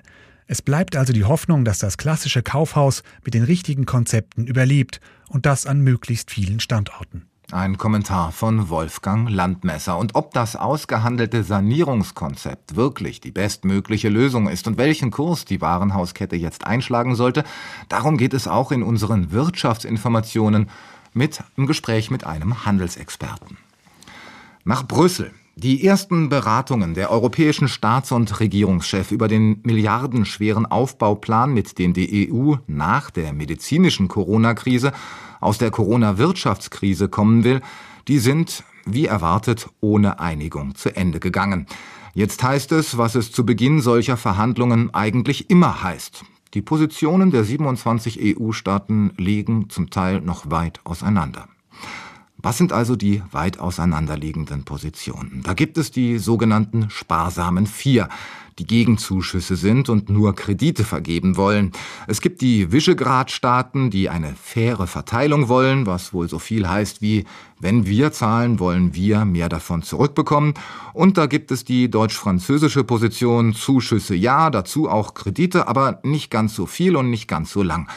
Es 0.52 0.62
bleibt 0.62 0.96
also 0.96 1.12
die 1.12 1.24
Hoffnung, 1.24 1.64
dass 1.64 1.78
das 1.78 1.96
klassische 1.96 2.42
Kaufhaus 2.42 3.04
mit 3.24 3.34
den 3.34 3.44
richtigen 3.44 3.86
Konzepten 3.86 4.48
überlebt 4.48 5.00
und 5.28 5.46
das 5.46 5.64
an 5.64 5.80
möglichst 5.80 6.32
vielen 6.32 6.58
Standorten. 6.58 7.28
Ein 7.52 7.78
Kommentar 7.78 8.32
von 8.32 8.68
Wolfgang 8.68 9.30
Landmesser. 9.30 9.96
Und 9.96 10.16
ob 10.16 10.34
das 10.34 10.56
ausgehandelte 10.56 11.44
Sanierungskonzept 11.44 12.74
wirklich 12.74 13.20
die 13.20 13.30
bestmögliche 13.30 14.08
Lösung 14.08 14.48
ist 14.48 14.66
und 14.66 14.76
welchen 14.76 15.12
Kurs 15.12 15.44
die 15.44 15.60
Warenhauskette 15.60 16.34
jetzt 16.34 16.66
einschlagen 16.66 17.14
sollte, 17.14 17.44
darum 17.88 18.16
geht 18.16 18.34
es 18.34 18.48
auch 18.48 18.72
in 18.72 18.82
unseren 18.82 19.30
Wirtschaftsinformationen 19.30 20.68
mit 21.12 21.44
im 21.56 21.68
Gespräch 21.68 22.10
mit 22.10 22.26
einem 22.26 22.66
Handelsexperten. 22.66 23.56
Nach 24.64 24.82
Brüssel. 24.82 25.30
Die 25.56 25.84
ersten 25.84 26.28
Beratungen 26.28 26.94
der 26.94 27.10
europäischen 27.10 27.68
Staats- 27.68 28.12
und 28.12 28.40
Regierungschefs 28.40 29.10
über 29.10 29.28
den 29.28 29.60
milliardenschweren 29.62 30.64
Aufbauplan, 30.64 31.52
mit 31.52 31.78
dem 31.78 31.92
die 31.92 32.30
EU 32.32 32.54
nach 32.66 33.10
der 33.10 33.32
medizinischen 33.32 34.08
Corona-Krise 34.08 34.92
aus 35.40 35.58
der 35.58 35.70
Corona-Wirtschaftskrise 35.70 37.08
kommen 37.08 37.44
will, 37.44 37.60
die 38.08 38.18
sind, 38.18 38.64
wie 38.86 39.06
erwartet, 39.06 39.68
ohne 39.80 40.20
Einigung 40.20 40.76
zu 40.76 40.94
Ende 40.96 41.20
gegangen. 41.20 41.66
Jetzt 42.14 42.42
heißt 42.42 42.72
es, 42.72 42.96
was 42.96 43.14
es 43.14 43.30
zu 43.30 43.44
Beginn 43.44 43.80
solcher 43.80 44.16
Verhandlungen 44.16 44.94
eigentlich 44.94 45.50
immer 45.50 45.82
heißt. 45.82 46.24
Die 46.54 46.62
Positionen 46.62 47.30
der 47.30 47.44
27 47.44 48.38
EU-Staaten 48.38 49.12
liegen 49.16 49.68
zum 49.68 49.90
Teil 49.90 50.20
noch 50.20 50.50
weit 50.50 50.80
auseinander. 50.84 51.48
Was 52.42 52.56
sind 52.56 52.72
also 52.72 52.96
die 52.96 53.22
weit 53.32 53.58
auseinanderliegenden 53.58 54.64
Positionen? 54.64 55.42
Da 55.44 55.52
gibt 55.52 55.76
es 55.76 55.90
die 55.90 56.18
sogenannten 56.18 56.88
sparsamen 56.88 57.66
Vier, 57.66 58.08
die 58.58 58.66
Gegenzuschüsse 58.66 59.56
sind 59.56 59.88
und 59.88 60.08
nur 60.08 60.34
Kredite 60.34 60.84
vergeben 60.84 61.36
wollen. 61.36 61.72
Es 62.06 62.20
gibt 62.20 62.40
die 62.40 62.72
Visegrad-Staaten, 62.72 63.90
die 63.90 64.08
eine 64.08 64.34
faire 64.34 64.86
Verteilung 64.86 65.48
wollen, 65.48 65.86
was 65.86 66.12
wohl 66.12 66.28
so 66.28 66.38
viel 66.38 66.68
heißt 66.68 67.02
wie, 67.02 67.24
wenn 67.58 67.86
wir 67.86 68.12
zahlen, 68.12 68.58
wollen 68.58 68.94
wir 68.94 69.24
mehr 69.24 69.48
davon 69.48 69.82
zurückbekommen. 69.82 70.54
Und 70.94 71.18
da 71.18 71.26
gibt 71.26 71.50
es 71.50 71.64
die 71.64 71.90
deutsch-französische 71.90 72.84
Position, 72.84 73.54
Zuschüsse 73.54 74.14
ja, 74.14 74.50
dazu 74.50 74.88
auch 74.88 75.14
Kredite, 75.14 75.68
aber 75.68 76.00
nicht 76.02 76.30
ganz 76.30 76.54
so 76.54 76.66
viel 76.66 76.96
und 76.96 77.10
nicht 77.10 77.28
ganz 77.28 77.50
so 77.52 77.62
lang. 77.62 77.88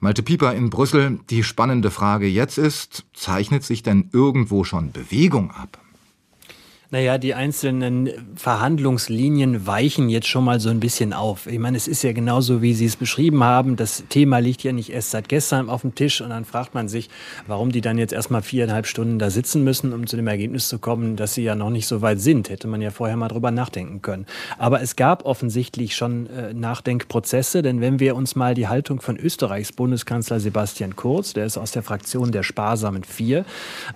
Malte 0.00 0.22
Pieper 0.22 0.54
in 0.54 0.70
Brüssel, 0.70 1.18
die 1.28 1.42
spannende 1.42 1.90
Frage 1.90 2.26
jetzt 2.28 2.56
ist, 2.56 3.04
zeichnet 3.14 3.64
sich 3.64 3.82
denn 3.82 4.10
irgendwo 4.12 4.62
schon 4.62 4.92
Bewegung 4.92 5.50
ab? 5.50 5.78
Naja, 6.90 7.18
die 7.18 7.34
einzelnen 7.34 8.08
Verhandlungslinien 8.34 9.66
weichen 9.66 10.08
jetzt 10.08 10.26
schon 10.26 10.42
mal 10.42 10.58
so 10.58 10.70
ein 10.70 10.80
bisschen 10.80 11.12
auf. 11.12 11.46
Ich 11.46 11.58
meine, 11.58 11.76
es 11.76 11.86
ist 11.86 12.02
ja 12.02 12.12
genauso, 12.12 12.62
wie 12.62 12.72
Sie 12.72 12.86
es 12.86 12.96
beschrieben 12.96 13.44
haben. 13.44 13.76
Das 13.76 14.04
Thema 14.08 14.38
liegt 14.38 14.62
ja 14.62 14.72
nicht 14.72 14.88
erst 14.90 15.10
seit 15.10 15.28
gestern 15.28 15.68
auf 15.68 15.82
dem 15.82 15.94
Tisch 15.94 16.22
und 16.22 16.30
dann 16.30 16.46
fragt 16.46 16.72
man 16.72 16.88
sich, 16.88 17.10
warum 17.46 17.72
die 17.72 17.82
dann 17.82 17.98
jetzt 17.98 18.14
erstmal 18.14 18.40
viereinhalb 18.40 18.86
Stunden 18.86 19.18
da 19.18 19.28
sitzen 19.28 19.64
müssen, 19.64 19.92
um 19.92 20.06
zu 20.06 20.16
dem 20.16 20.26
Ergebnis 20.28 20.70
zu 20.70 20.78
kommen, 20.78 21.16
dass 21.16 21.34
sie 21.34 21.42
ja 21.42 21.54
noch 21.54 21.68
nicht 21.68 21.86
so 21.86 22.00
weit 22.00 22.22
sind. 22.22 22.48
Hätte 22.48 22.68
man 22.68 22.80
ja 22.80 22.90
vorher 22.90 23.18
mal 23.18 23.28
drüber 23.28 23.50
nachdenken 23.50 24.00
können. 24.00 24.24
Aber 24.56 24.80
es 24.80 24.96
gab 24.96 25.26
offensichtlich 25.26 25.94
schon 25.94 26.26
äh, 26.30 26.54
Nachdenkprozesse, 26.54 27.60
denn 27.60 27.82
wenn 27.82 28.00
wir 28.00 28.16
uns 28.16 28.34
mal 28.34 28.54
die 28.54 28.68
Haltung 28.68 29.02
von 29.02 29.18
Österreichs 29.18 29.72
Bundeskanzler 29.72 30.40
Sebastian 30.40 30.96
Kurz, 30.96 31.34
der 31.34 31.44
ist 31.44 31.58
aus 31.58 31.72
der 31.72 31.82
Fraktion 31.82 32.32
der 32.32 32.44
Sparsamen 32.44 33.04
Vier, 33.04 33.44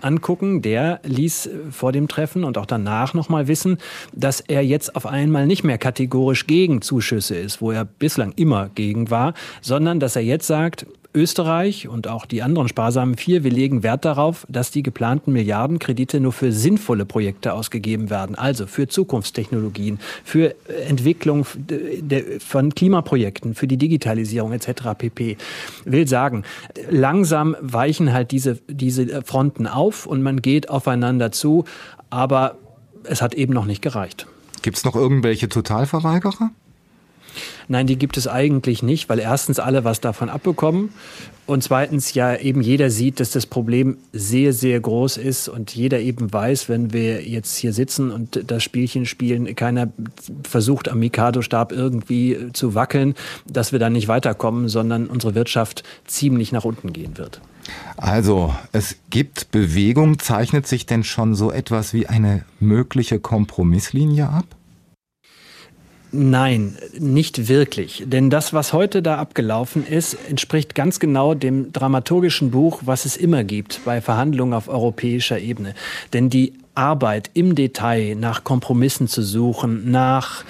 angucken, 0.03 0.61
der 0.61 1.01
ließ 1.05 1.47
äh, 1.47 1.51
vor 1.71 1.93
dem 1.93 2.07
Treffen 2.07 2.45
und 2.45 2.59
auch 2.59 2.67
dann 2.67 2.82
danach 2.85 3.15
nochmal 3.15 3.49
wissen, 3.49 3.79
dass 4.13 4.41
er 4.41 4.65
jetzt 4.65 4.97
auf 4.97 5.07
einmal 5.07 5.47
nicht 5.47 5.65
mehr 5.65 5.79
kategorisch 5.79 6.47
gegen 6.47 6.83
Zuschüsse 6.83 7.37
ist, 7.37 7.61
wo 7.61 7.71
er 7.71 7.85
bislang 7.85 8.33
immer 8.37 8.71
gegen 8.75 9.11
war, 9.11 9.35
sondern 9.61 10.01
dass 10.01 10.17
er 10.17 10.23
jetzt 10.23 10.47
sagt, 10.47 10.87
Österreich 11.15 11.89
und 11.89 12.09
auch 12.09 12.25
die 12.25 12.43
anderen 12.43 12.69
sparsamen 12.69 13.17
vier, 13.17 13.45
wir 13.45 13.51
legen 13.51 13.83
Wert 13.83 14.05
darauf, 14.05 14.47
dass 14.49 14.71
die 14.71 14.83
geplanten 14.83 15.33
Milliardenkredite 15.33 16.21
nur 16.21 16.33
für 16.33 16.53
sinnvolle 16.53 17.05
Projekte 17.05 17.53
ausgegeben 17.53 18.09
werden, 18.09 18.35
also 18.35 18.67
für 18.67 18.89
Zukunftstechnologien, 18.89 19.99
für 20.25 20.55
Entwicklung 20.89 21.45
von 22.39 22.75
Klimaprojekten, 22.75 23.55
für 23.55 23.67
die 23.67 23.77
Digitalisierung 23.77 24.53
etc. 24.53 24.95
pp. 24.97 25.37
Will 25.85 26.09
sagen, 26.09 26.45
langsam 26.89 27.57
weichen 27.61 28.13
halt 28.13 28.31
diese, 28.31 28.59
diese 28.69 29.23
Fronten 29.23 29.67
auf 29.67 30.07
und 30.07 30.23
man 30.23 30.41
geht 30.41 30.71
aufeinander 30.71 31.31
zu, 31.31 31.65
aber 32.09 32.57
es 33.05 33.23
hat 33.23 33.35
eben 33.35 33.53
noch 33.53 33.65
nicht 33.65 33.83
gereicht. 33.83 34.27
Gibt 34.63 34.77
es 34.77 34.85
noch 34.85 34.95
irgendwelche 34.95 35.49
Totalverweigerer? 35.49 36.51
Nein, 37.69 37.87
die 37.87 37.97
gibt 37.97 38.17
es 38.17 38.29
eigentlich 38.29 38.83
nicht, 38.83 39.09
weil 39.09 39.19
erstens 39.19 39.59
alle 39.59 39.85
was 39.85 40.01
davon 40.01 40.29
abbekommen 40.29 40.91
und 41.45 41.63
zweitens 41.63 42.15
ja 42.15 42.37
eben 42.37 42.63
jeder 42.63 42.89
sieht, 42.89 43.19
dass 43.19 43.31
das 43.33 43.47
Problem 43.47 43.97
sehr, 44.13 44.53
sehr 44.53 44.79
groß 44.79 45.17
ist 45.17 45.49
und 45.49 45.75
jeder 45.75 45.99
eben 45.99 46.33
weiß, 46.33 46.69
wenn 46.69 46.93
wir 46.93 47.29
jetzt 47.29 47.57
hier 47.57 47.73
sitzen 47.73 48.13
und 48.13 48.51
das 48.51 48.63
Spielchen 48.63 49.07
spielen, 49.07 49.55
keiner 49.57 49.93
versucht 50.45 50.89
am 50.89 51.01
Mikado-Stab 51.01 51.73
irgendwie 51.73 52.49
zu 52.53 52.75
wackeln, 52.75 53.15
dass 53.47 53.73
wir 53.73 53.81
dann 53.81 53.93
nicht 53.93 54.07
weiterkommen, 54.07 54.69
sondern 54.69 55.09
unsere 55.09 55.35
Wirtschaft 55.35 55.83
ziemlich 56.07 56.53
nach 56.53 56.65
unten 56.65 56.93
gehen 56.93 57.19
wird. 57.19 57.41
Also, 57.97 58.55
es 58.73 58.97
gibt 59.11 59.51
Bewegung. 59.51 60.19
Zeichnet 60.19 60.67
sich 60.67 60.87
denn 60.87 61.05
schon 61.05 61.35
so 61.35 61.51
etwas 61.51 61.93
wie 61.93 62.07
eine 62.07 62.45
mögliche 62.61 63.21
Kompromisslinie 63.21 64.29
ab? 64.29 64.47
Nein, 66.15 66.77
nicht 66.99 67.49
wirklich. 67.49 68.05
Denn 68.07 68.29
das, 68.29 68.53
was 68.53 68.75
heute 68.75 69.01
da 69.01 69.17
abgelaufen 69.17 69.87
ist, 69.87 70.15
entspricht 70.29 70.75
ganz 70.75 71.01
genau 71.01 71.33
dem 71.33 71.73
dramaturgischen 71.73 72.51
Buch, 72.51 72.83
was 72.85 73.07
es 73.07 73.17
immer 73.17 73.45
gibt 73.45 73.81
bei 73.87 74.03
Verhandlungen 74.03 74.53
auf 74.53 74.69
europäischer 74.69 75.39
Ebene. 75.39 75.75
Denn 76.13 76.29
die 76.29 76.53
Arbeit 76.75 77.31
im 77.35 77.55
Detail 77.55 78.15
nach 78.15 78.45
Kompromissen 78.45 79.07
zu 79.07 79.23
suchen, 79.23 79.91
nach, 79.91 80.45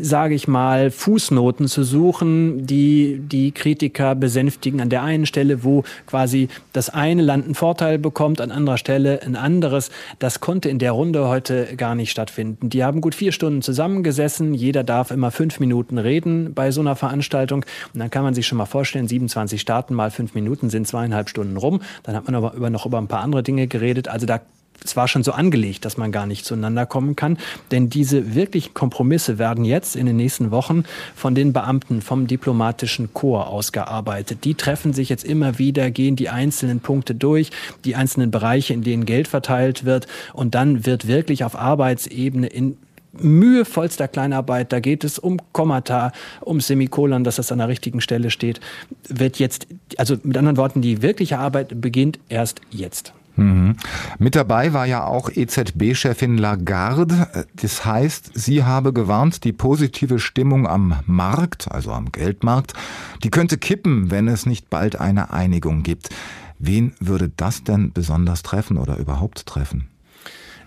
sage 0.00 0.34
ich 0.34 0.48
mal, 0.48 0.90
Fußnoten 0.90 1.68
zu 1.68 1.84
suchen, 1.84 2.66
die 2.66 3.20
die 3.20 3.52
Kritiker 3.52 4.14
besänftigen 4.14 4.80
an 4.80 4.88
der 4.88 5.02
einen 5.02 5.26
Stelle, 5.26 5.62
wo 5.62 5.84
quasi 6.06 6.48
das 6.72 6.88
eine 6.88 7.22
Land 7.22 7.44
einen 7.44 7.54
Vorteil 7.54 7.98
bekommt, 7.98 8.40
an 8.40 8.50
anderer 8.50 8.78
Stelle 8.78 9.20
ein 9.22 9.36
anderes. 9.36 9.90
Das 10.18 10.40
konnte 10.40 10.70
in 10.70 10.78
der 10.78 10.92
Runde 10.92 11.28
heute 11.28 11.76
gar 11.76 11.94
nicht 11.94 12.10
stattfinden. 12.10 12.70
Die 12.70 12.82
haben 12.82 13.02
gut 13.02 13.14
vier 13.14 13.32
Stunden 13.32 13.60
zusammengesessen. 13.60 14.54
Jeder 14.54 14.82
darf 14.82 15.10
immer 15.10 15.30
fünf 15.30 15.60
Minuten 15.60 15.98
reden 15.98 16.54
bei 16.54 16.70
so 16.70 16.80
einer 16.80 16.96
Veranstaltung. 16.96 17.66
Und 17.92 18.00
dann 18.00 18.10
kann 18.10 18.22
man 18.22 18.34
sich 18.34 18.46
schon 18.46 18.58
mal 18.58 18.64
vorstellen, 18.66 19.08
27 19.08 19.60
Staaten 19.60 19.94
mal 19.94 20.10
fünf 20.10 20.34
Minuten 20.34 20.70
sind 20.70 20.88
zweieinhalb 20.88 21.28
Stunden 21.28 21.58
rum. 21.58 21.82
Dann 22.02 22.16
hat 22.16 22.24
man 22.24 22.34
aber 22.34 22.70
noch 22.70 22.86
über 22.86 22.98
ein 22.98 23.08
paar 23.08 23.20
andere 23.20 23.42
Dinge 23.42 23.66
geredet. 23.66 24.08
Also 24.08 24.24
da 24.24 24.40
es 24.84 24.96
war 24.96 25.08
schon 25.08 25.22
so 25.22 25.32
angelegt, 25.32 25.84
dass 25.84 25.96
man 25.96 26.12
gar 26.12 26.26
nicht 26.26 26.44
zueinander 26.44 26.86
kommen 26.86 27.16
kann. 27.16 27.38
Denn 27.70 27.90
diese 27.90 28.34
wirklichen 28.34 28.74
Kompromisse 28.74 29.38
werden 29.38 29.64
jetzt 29.64 29.96
in 29.96 30.06
den 30.06 30.16
nächsten 30.16 30.50
Wochen 30.50 30.84
von 31.14 31.34
den 31.34 31.52
Beamten 31.52 32.02
vom 32.02 32.26
diplomatischen 32.26 33.12
Chor 33.12 33.48
ausgearbeitet. 33.48 34.44
Die 34.44 34.54
treffen 34.54 34.92
sich 34.92 35.08
jetzt 35.08 35.24
immer 35.24 35.58
wieder, 35.58 35.90
gehen 35.90 36.16
die 36.16 36.28
einzelnen 36.28 36.80
Punkte 36.80 37.14
durch, 37.14 37.50
die 37.84 37.96
einzelnen 37.96 38.30
Bereiche, 38.30 38.72
in 38.72 38.82
denen 38.82 39.06
Geld 39.06 39.28
verteilt 39.28 39.84
wird. 39.84 40.06
Und 40.32 40.54
dann 40.54 40.86
wird 40.86 41.06
wirklich 41.06 41.44
auf 41.44 41.56
Arbeitsebene 41.56 42.46
in 42.46 42.76
mühevollster 43.12 44.08
Kleinarbeit, 44.08 44.72
da 44.72 44.80
geht 44.80 45.04
es 45.04 45.18
um 45.18 45.38
Kommata, 45.52 46.12
um 46.40 46.60
Semikolon, 46.60 47.24
dass 47.24 47.36
das 47.36 47.50
an 47.50 47.58
der 47.58 47.68
richtigen 47.68 48.00
Stelle 48.00 48.30
steht, 48.30 48.60
wird 49.08 49.38
jetzt, 49.38 49.66
also 49.96 50.16
mit 50.22 50.36
anderen 50.36 50.56
Worten, 50.56 50.80
die 50.80 51.02
wirkliche 51.02 51.38
Arbeit 51.38 51.80
beginnt 51.80 52.20
erst 52.28 52.60
jetzt. 52.70 53.12
Mhm. 53.36 53.76
Mit 54.18 54.36
dabei 54.36 54.72
war 54.72 54.86
ja 54.86 55.04
auch 55.04 55.30
EZB-Chefin 55.30 56.36
Lagarde. 56.36 57.46
Das 57.54 57.84
heißt, 57.84 58.32
sie 58.34 58.64
habe 58.64 58.92
gewarnt, 58.92 59.44
die 59.44 59.52
positive 59.52 60.18
Stimmung 60.18 60.66
am 60.66 61.00
Markt, 61.06 61.70
also 61.70 61.92
am 61.92 62.12
Geldmarkt, 62.12 62.74
die 63.22 63.30
könnte 63.30 63.58
kippen, 63.58 64.10
wenn 64.10 64.28
es 64.28 64.46
nicht 64.46 64.70
bald 64.70 65.00
eine 65.00 65.32
Einigung 65.32 65.82
gibt. 65.82 66.10
Wen 66.58 66.92
würde 67.00 67.30
das 67.36 67.64
denn 67.64 67.92
besonders 67.92 68.42
treffen 68.42 68.76
oder 68.76 68.98
überhaupt 68.98 69.46
treffen? 69.46 69.88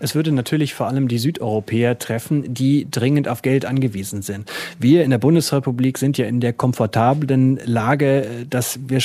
Es 0.00 0.14
würde 0.14 0.32
natürlich 0.32 0.74
vor 0.74 0.88
allem 0.88 1.08
die 1.08 1.18
Südeuropäer 1.18 1.98
treffen, 1.98 2.52
die 2.52 2.88
dringend 2.90 3.28
auf 3.28 3.42
Geld 3.42 3.64
angewiesen 3.64 4.22
sind. 4.22 4.50
Wir 4.78 5.04
in 5.04 5.10
der 5.10 5.18
Bundesrepublik 5.18 5.98
sind 5.98 6.18
ja 6.18 6.26
in 6.26 6.40
der 6.40 6.52
komfortablen 6.52 7.60
Lage, 7.64 8.46
dass 8.50 8.80
wir 8.86 9.00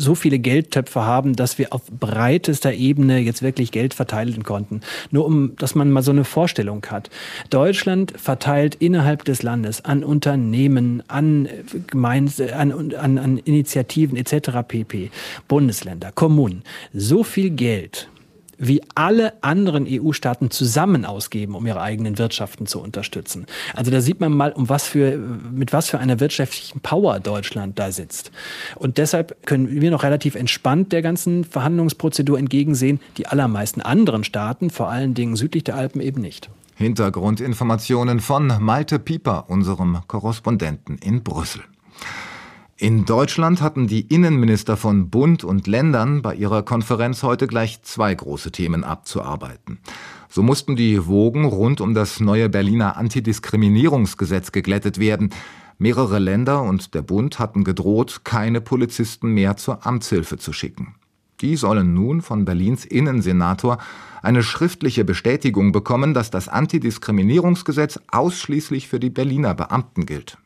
so 0.00 0.14
viele 0.14 0.38
Geldtöpfe 0.38 1.04
haben, 1.04 1.36
dass 1.36 1.58
wir 1.58 1.72
auf 1.72 1.82
breitester 1.90 2.72
Ebene 2.72 3.18
jetzt 3.18 3.42
wirklich 3.42 3.70
Geld 3.70 3.94
verteilen 3.94 4.42
konnten. 4.42 4.80
Nur 5.10 5.26
um, 5.26 5.56
dass 5.56 5.74
man 5.74 5.90
mal 5.90 6.02
so 6.02 6.10
eine 6.10 6.24
Vorstellung 6.24 6.84
hat. 6.90 7.10
Deutschland 7.50 8.14
verteilt 8.16 8.76
innerhalb 8.76 9.24
des 9.24 9.42
Landes 9.42 9.84
an 9.84 10.02
Unternehmen, 10.02 11.02
an 11.08 11.48
Gemeinden, 11.86 12.52
an, 12.52 12.94
an, 12.94 13.18
an 13.18 13.38
Initiativen 13.38 14.16
etc. 14.16 14.66
pp. 14.66 15.10
Bundesländer, 15.48 16.12
Kommunen 16.12 16.62
so 16.92 17.24
viel 17.24 17.50
Geld 17.50 18.08
wie 18.60 18.82
alle 18.94 19.42
anderen 19.42 19.86
EU-Staaten 19.88 20.50
zusammen 20.50 21.04
ausgeben, 21.04 21.54
um 21.54 21.66
ihre 21.66 21.80
eigenen 21.80 22.18
Wirtschaften 22.18 22.66
zu 22.66 22.80
unterstützen. 22.80 23.46
Also 23.74 23.90
da 23.90 24.00
sieht 24.00 24.20
man 24.20 24.32
mal, 24.32 24.52
um 24.52 24.68
was 24.68 24.86
für, 24.86 25.16
mit 25.16 25.72
was 25.72 25.88
für 25.88 25.98
einer 25.98 26.20
wirtschaftlichen 26.20 26.80
Power 26.80 27.18
Deutschland 27.20 27.78
da 27.78 27.90
sitzt. 27.90 28.30
Und 28.76 28.98
deshalb 28.98 29.46
können 29.46 29.80
wir 29.80 29.90
noch 29.90 30.02
relativ 30.02 30.34
entspannt 30.34 30.92
der 30.92 31.00
ganzen 31.02 31.44
Verhandlungsprozedur 31.44 32.38
entgegensehen. 32.38 33.00
Die 33.16 33.26
allermeisten 33.26 33.80
anderen 33.80 34.24
Staaten, 34.24 34.68
vor 34.68 34.90
allen 34.90 35.14
Dingen 35.14 35.36
südlich 35.36 35.64
der 35.64 35.76
Alpen, 35.76 36.00
eben 36.00 36.20
nicht. 36.20 36.50
Hintergrundinformationen 36.76 38.20
von 38.20 38.52
Malte 38.60 38.98
Pieper, 38.98 39.48
unserem 39.48 39.98
Korrespondenten 40.06 40.98
in 40.98 41.22
Brüssel. 41.22 41.62
In 42.82 43.04
Deutschland 43.04 43.60
hatten 43.60 43.88
die 43.88 44.00
Innenminister 44.00 44.78
von 44.78 45.10
Bund 45.10 45.44
und 45.44 45.66
Ländern 45.66 46.22
bei 46.22 46.34
ihrer 46.34 46.62
Konferenz 46.62 47.22
heute 47.22 47.46
gleich 47.46 47.82
zwei 47.82 48.14
große 48.14 48.52
Themen 48.52 48.84
abzuarbeiten. 48.84 49.80
So 50.30 50.42
mussten 50.42 50.76
die 50.76 51.06
Wogen 51.06 51.44
rund 51.44 51.82
um 51.82 51.92
das 51.92 52.20
neue 52.20 52.48
Berliner 52.48 52.96
Antidiskriminierungsgesetz 52.96 54.50
geglättet 54.50 54.98
werden. 54.98 55.28
Mehrere 55.76 56.18
Länder 56.18 56.62
und 56.62 56.94
der 56.94 57.02
Bund 57.02 57.38
hatten 57.38 57.64
gedroht, 57.64 58.22
keine 58.24 58.62
Polizisten 58.62 59.34
mehr 59.34 59.58
zur 59.58 59.86
Amtshilfe 59.86 60.38
zu 60.38 60.54
schicken. 60.54 60.94
Die 61.42 61.56
sollen 61.56 61.92
nun 61.92 62.22
von 62.22 62.46
Berlins 62.46 62.86
Innensenator 62.86 63.76
eine 64.22 64.42
schriftliche 64.42 65.04
Bestätigung 65.04 65.72
bekommen, 65.72 66.14
dass 66.14 66.30
das 66.30 66.48
Antidiskriminierungsgesetz 66.48 68.00
ausschließlich 68.10 68.88
für 68.88 69.00
die 69.00 69.10
Berliner 69.10 69.54
Beamten 69.54 70.06
gilt 70.06 70.38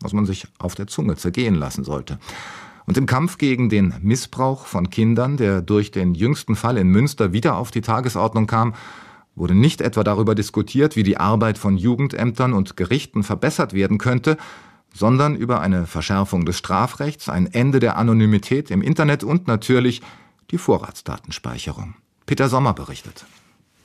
was 0.00 0.12
man 0.12 0.26
sich 0.26 0.46
auf 0.58 0.74
der 0.74 0.86
Zunge 0.86 1.16
zergehen 1.16 1.54
lassen 1.54 1.84
sollte. 1.84 2.18
Und 2.86 2.98
im 2.98 3.06
Kampf 3.06 3.38
gegen 3.38 3.68
den 3.68 3.94
Missbrauch 4.02 4.66
von 4.66 4.90
Kindern, 4.90 5.36
der 5.36 5.62
durch 5.62 5.90
den 5.90 6.14
jüngsten 6.14 6.56
Fall 6.56 6.76
in 6.76 6.88
Münster 6.88 7.32
wieder 7.32 7.56
auf 7.56 7.70
die 7.70 7.82
Tagesordnung 7.82 8.46
kam, 8.46 8.74
wurde 9.36 9.54
nicht 9.54 9.80
etwa 9.80 10.02
darüber 10.02 10.34
diskutiert, 10.34 10.96
wie 10.96 11.02
die 11.02 11.16
Arbeit 11.16 11.56
von 11.56 11.76
Jugendämtern 11.76 12.52
und 12.52 12.76
Gerichten 12.76 13.22
verbessert 13.22 13.72
werden 13.74 13.98
könnte, 13.98 14.36
sondern 14.92 15.36
über 15.36 15.60
eine 15.60 15.86
Verschärfung 15.86 16.44
des 16.44 16.58
Strafrechts, 16.58 17.28
ein 17.28 17.46
Ende 17.46 17.78
der 17.78 17.96
Anonymität 17.96 18.70
im 18.70 18.82
Internet 18.82 19.22
und 19.22 19.46
natürlich 19.46 20.02
die 20.50 20.58
Vorratsdatenspeicherung. 20.58 21.94
Peter 22.26 22.48
Sommer 22.48 22.74
berichtet. 22.74 23.24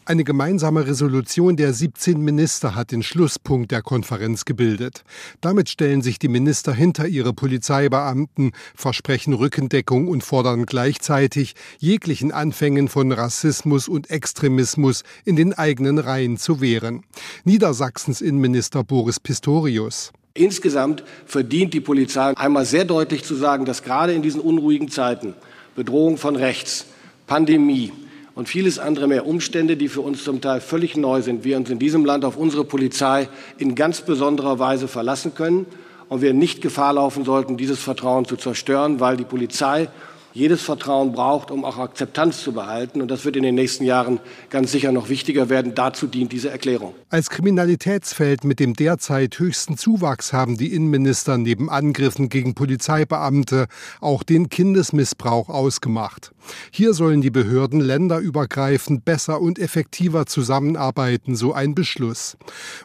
Eine 0.07 0.23
gemeinsame 0.23 0.85
Resolution 0.85 1.55
der 1.55 1.73
17 1.73 2.21
Minister 2.21 2.75
hat 2.75 2.91
den 2.91 3.01
Schlusspunkt 3.01 3.71
der 3.71 3.81
Konferenz 3.81 4.45
gebildet. 4.45 5.03
Damit 5.41 5.67
stellen 5.67 6.03
sich 6.03 6.19
die 6.19 6.27
Minister 6.27 6.75
hinter 6.75 7.07
ihre 7.07 7.33
Polizeibeamten, 7.33 8.51
versprechen 8.75 9.33
Rückendeckung 9.33 10.07
und 10.07 10.23
fordern 10.23 10.67
gleichzeitig, 10.67 11.55
jeglichen 11.79 12.31
Anfängen 12.31 12.87
von 12.87 13.11
Rassismus 13.11 13.87
und 13.87 14.11
Extremismus 14.11 15.01
in 15.23 15.37
den 15.37 15.53
eigenen 15.53 15.97
Reihen 15.97 16.37
zu 16.37 16.61
wehren. 16.61 17.01
Niedersachsens 17.43 18.21
Innenminister 18.21 18.83
Boris 18.83 19.19
Pistorius. 19.19 20.11
Insgesamt 20.35 21.03
verdient 21.25 21.73
die 21.73 21.81
Polizei 21.81 22.37
einmal 22.37 22.65
sehr 22.65 22.85
deutlich 22.85 23.23
zu 23.23 23.33
sagen, 23.33 23.65
dass 23.65 23.81
gerade 23.81 24.13
in 24.13 24.21
diesen 24.21 24.41
unruhigen 24.41 24.89
Zeiten 24.89 25.33
Bedrohung 25.75 26.17
von 26.17 26.35
rechts, 26.35 26.85
Pandemie, 27.25 27.91
und 28.35 28.49
vieles 28.49 28.77
andere 28.79 29.07
mehr 29.07 29.25
Umstände, 29.25 29.77
die 29.77 29.87
für 29.87 30.01
uns 30.01 30.23
zum 30.23 30.41
Teil 30.41 30.59
völlig 30.59 30.97
neu 30.97 31.21
sind, 31.21 31.43
wir 31.45 31.57
uns 31.57 31.69
in 31.69 31.79
diesem 31.79 32.05
Land 32.05 32.25
auf 32.25 32.37
unsere 32.37 32.65
Polizei 32.65 33.29
in 33.57 33.75
ganz 33.75 34.01
besonderer 34.01 34.59
Weise 34.59 34.87
verlassen 34.87 35.33
können 35.33 35.65
und 36.09 36.21
wir 36.21 36.33
nicht 36.33 36.61
Gefahr 36.61 36.93
laufen 36.93 37.23
sollten, 37.23 37.57
dieses 37.57 37.79
Vertrauen 37.79 38.25
zu 38.25 38.35
zerstören, 38.35 38.99
weil 38.99 39.17
die 39.17 39.23
Polizei 39.23 39.87
jedes 40.35 40.61
Vertrauen 40.61 41.13
braucht, 41.13 41.49
um 41.49 41.63
auch 41.63 41.77
Akzeptanz 41.77 42.43
zu 42.43 42.51
behalten. 42.51 43.01
Und 43.01 43.09
das 43.09 43.23
wird 43.23 43.37
in 43.37 43.43
den 43.43 43.55
nächsten 43.55 43.85
Jahren 43.85 44.19
ganz 44.49 44.73
sicher 44.73 44.91
noch 44.91 45.07
wichtiger 45.07 45.49
werden. 45.49 45.73
Dazu 45.75 46.07
dient 46.07 46.33
diese 46.33 46.49
Erklärung. 46.49 46.93
Als 47.09 47.29
Kriminalitätsfeld 47.29 48.43
mit 48.43 48.59
dem 48.59 48.73
derzeit 48.73 49.39
höchsten 49.39 49.77
Zuwachs 49.77 50.33
haben 50.33 50.57
die 50.57 50.73
Innenminister 50.73 51.37
neben 51.37 51.69
Angriffen 51.69 52.27
gegen 52.27 52.53
Polizeibeamte 52.53 53.67
auch 54.01 54.23
den 54.23 54.49
Kindesmissbrauch 54.49 55.47
ausgemacht. 55.47 56.33
Hier 56.69 56.93
sollen 56.93 57.21
die 57.21 57.31
Behörden 57.31 57.79
länderübergreifend 57.79 59.05
besser 59.05 59.39
und 59.39 59.57
effektiver 59.57 60.25
zusammenarbeiten, 60.25 61.37
so 61.37 61.53
ein 61.53 61.75
Beschluss. 61.75 62.37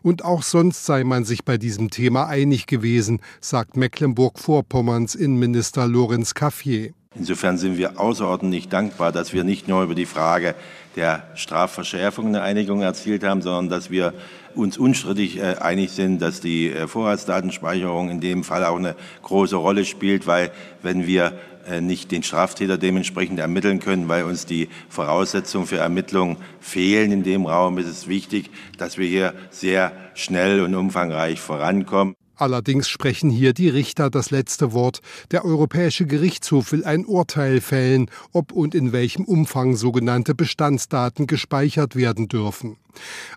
Und 0.03 0.25
auch 0.25 0.45
sonst 0.45 0.87
sei 0.87 1.03
man 1.03 1.25
sich 1.25 1.45
bei 1.45 1.59
diesem 1.59 1.91
Thema 1.91 2.29
einig 2.29 2.67
gewesen, 2.69 3.21
sagt 3.41 3.77
Mecklenburg-Vorpommerns 3.77 5.17
Innenminister 5.17 5.89
Lorenz 5.89 6.35
Caffier. 6.35 6.93
Insofern 7.17 7.59
sind 7.59 7.77
wir 7.77 7.99
außerordentlich 7.99 8.69
dankbar, 8.69 9.11
dass 9.11 9.33
wir 9.33 9.43
nicht 9.43 9.67
nur 9.67 9.83
über 9.83 9.97
die 9.97 10.07
Frage 10.07 10.55
der 10.95 11.25
Strafverschärfung 11.35 12.29
eine 12.29 12.43
Einigung 12.43 12.83
erzielt 12.83 13.25
haben, 13.25 13.43
sondern 13.43 13.69
dass 13.69 13.91
wir 13.91 14.15
uns 14.55 14.79
unstrittig 14.79 15.39
äh, 15.39 15.57
einig 15.57 15.91
sind, 15.91 16.23
dass 16.23 16.41
die 16.41 16.71
äh, 16.71 16.87
Vorratsdatenspeicherung 16.87 18.11
in 18.11 18.21
dem 18.21 18.45
Fall 18.45 18.65
auch 18.65 18.77
eine 18.77 18.95
große 19.23 19.57
Rolle 19.57 19.85
spielt, 19.85 20.29
weil 20.29 20.53
wenn 20.83 21.05
wir 21.05 21.33
äh, 21.69 21.81
nicht 21.81 22.13
den 22.13 22.23
Straftäter 22.23 22.79
dementsprechend 22.79 23.41
ermitteln 23.41 23.81
können, 23.81 24.09
weil 24.09 24.23
uns 24.23 24.47
die 24.47 24.69
Voraussetzungen 24.89 25.67
für 25.67 25.79
Ermittlungen 25.79 26.37
fehlen 26.61 27.11
in 27.11 27.25
dem 27.25 27.47
Raum, 27.47 27.79
ist 27.79 27.89
es 27.89 28.07
wichtig, 28.07 28.51
dass 28.79 28.99
wir 28.99 29.09
hier 29.09 29.35
sehr 29.51 29.91
schnell 30.15 30.61
und 30.61 30.77
umfangreich 30.77 31.41
vorankommen. 31.41 32.15
Allerdings 32.41 32.89
sprechen 32.89 33.29
hier 33.29 33.53
die 33.53 33.69
Richter 33.69 34.09
das 34.09 34.31
letzte 34.31 34.73
Wort. 34.73 35.01
Der 35.31 35.45
Europäische 35.45 36.07
Gerichtshof 36.07 36.73
will 36.73 36.85
ein 36.85 37.05
Urteil 37.05 37.61
fällen, 37.61 38.11
ob 38.33 38.53
und 38.53 38.75
in 38.75 38.93
welchem 38.93 39.27
Umfang 39.27 39.77
sogenannte 39.77 40.35
Bestandsdaten 40.35 41.27
gespeichert 41.27 41.97
werden 41.97 42.29
dürfen. 42.29 42.79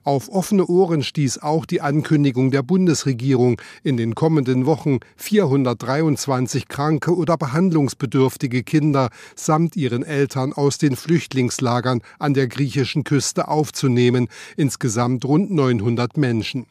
Auf 0.04 0.30
offene 0.30 0.66
Ohren 0.66 1.04
stieß 1.04 1.40
auch 1.40 1.66
die 1.66 1.82
Ankündigung 1.82 2.52
der 2.52 2.64
Bundesregierung, 2.64 3.62
in 3.84 3.98
den 3.98 4.16
kommenden 4.16 4.66
Wochen 4.66 5.00
423 5.18 6.68
kranke 6.68 7.16
oder 7.16 7.38
behandlungsbedürftige 7.38 8.64
Kinder 8.64 9.10
samt 9.36 9.76
ihren 9.76 10.04
Eltern 10.04 10.54
aus 10.54 10.78
den 10.78 10.96
Flüchtlingslagern 10.96 12.02
an 12.20 12.34
der 12.34 12.48
griechischen 12.48 13.04
Küste 13.04 13.48
aufzunehmen, 13.48 14.28
insgesamt 14.58 15.26
rund 15.26 15.52
900 15.52 16.18
Menschen. 16.18 16.66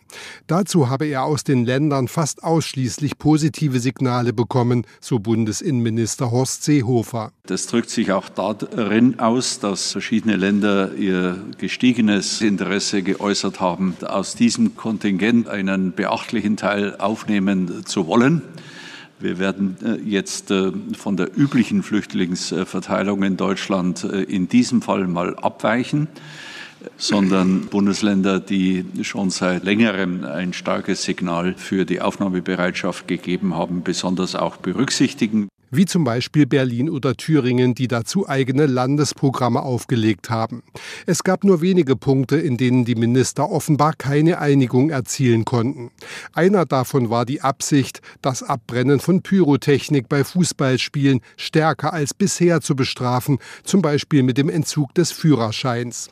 Dazu 0.47 0.89
habe 0.89 1.07
er 1.07 1.25
aus 1.25 1.45
den 1.45 1.65
Ländern 1.65 2.09
fast 2.09 2.45
ausschließlich 2.45 3.19
positive 3.19 3.81
Signale 3.81 4.33
bekommen, 4.33 4.87
so 5.01 5.19
Bundesinnenminister 5.19 6.31
Horst 6.31 6.65
Seehofer. 6.65 7.33
Das 7.47 7.67
drückt 7.67 7.91
sich 7.91 8.13
auch 8.13 8.29
darin 8.29 9.19
aus, 9.19 9.59
dass 9.59 9.93
verschiedene 9.93 10.37
Länder 10.37 10.95
ihr 10.95 11.43
gestiegenes 11.59 12.41
Interesse 12.41 12.72
Interesse 12.73 13.03
geäußert 13.03 13.61
haben, 13.61 13.95
aus 14.03 14.35
diesem 14.35 14.77
Kontingent 14.79 15.47
einen 15.47 15.93
beachtlichen 15.93 16.57
Teil 16.57 16.97
aufnehmen 16.97 17.85
zu 17.85 18.07
wollen. 18.07 18.41
Wir 19.21 19.39
werden 19.39 19.77
äh, 19.85 19.97
jetzt 20.09 20.51
äh, 20.51 20.73
von 20.97 21.19
der 21.19 21.37
üblichen 21.37 21.83
Flüchtlingsverteilung 21.83 23.25
in 23.25 23.37
Deutschland 23.37 24.05
äh, 24.05 24.23
in 24.23 24.49
diesem 24.49 24.81
Fall 24.81 25.07
mal 25.07 25.37
abweichen 25.37 26.09
sondern 26.97 27.67
Bundesländer, 27.67 28.41
die 28.41 28.85
schon 29.03 29.31
seit 29.31 29.63
längerem 29.63 30.25
ein 30.25 30.53
starkes 30.53 31.05
Signal 31.05 31.55
für 31.57 31.85
die 31.85 32.01
Aufnahmebereitschaft 32.01 33.07
gegeben 33.07 33.55
haben, 33.55 33.85
besonders 33.85 34.35
auch 34.35 34.57
berücksichtigen 34.57 35.49
wie 35.73 35.87
zum 35.87 36.05
Beispiel 36.05 36.47
Berlin 36.47 36.89
oder 36.89 37.17
Thüringen, 37.17 37.75
die 37.75 37.89
dazu 37.89 38.29
eigene 38.29 38.67
Landesprogramme 38.67 39.63
aufgelegt 39.63 40.31
haben. 40.31 40.63
Es 41.07 41.25
gab 41.25 41.43
nur 41.43 41.63
wenige 41.63 41.97
Punkte, 41.97 42.37
in 42.37 42.57
denen 42.57 42.85
die 42.85 42.95
Minister 42.95 43.51
offenbar 43.51 43.95
keine 43.95 44.39
Einigung 44.39 44.91
erzielen 44.91 45.45
konnten. 45.45 45.91
Einer 46.35 46.67
davon 46.67 47.11
war 47.11 47.25
die 47.25 47.41
Absicht, 47.41 48.03
das 48.21 48.43
Abbrennen 48.43 49.01
von 49.01 49.23
Pyrotechnik 49.23 50.09
bei 50.09 50.23
Fußballspielen 50.23 51.21
stärker 51.37 51.93
als 51.93 52.13
bisher 52.15 52.61
zu 52.61 52.77
bestrafen, 52.77 53.39
zum 53.65 53.83
Beispiel 53.83 54.23
mit 54.23 54.37
dem 54.37 54.51
Entzug 54.51 54.95
des 54.95 55.11
Führerscheins. 55.11 56.11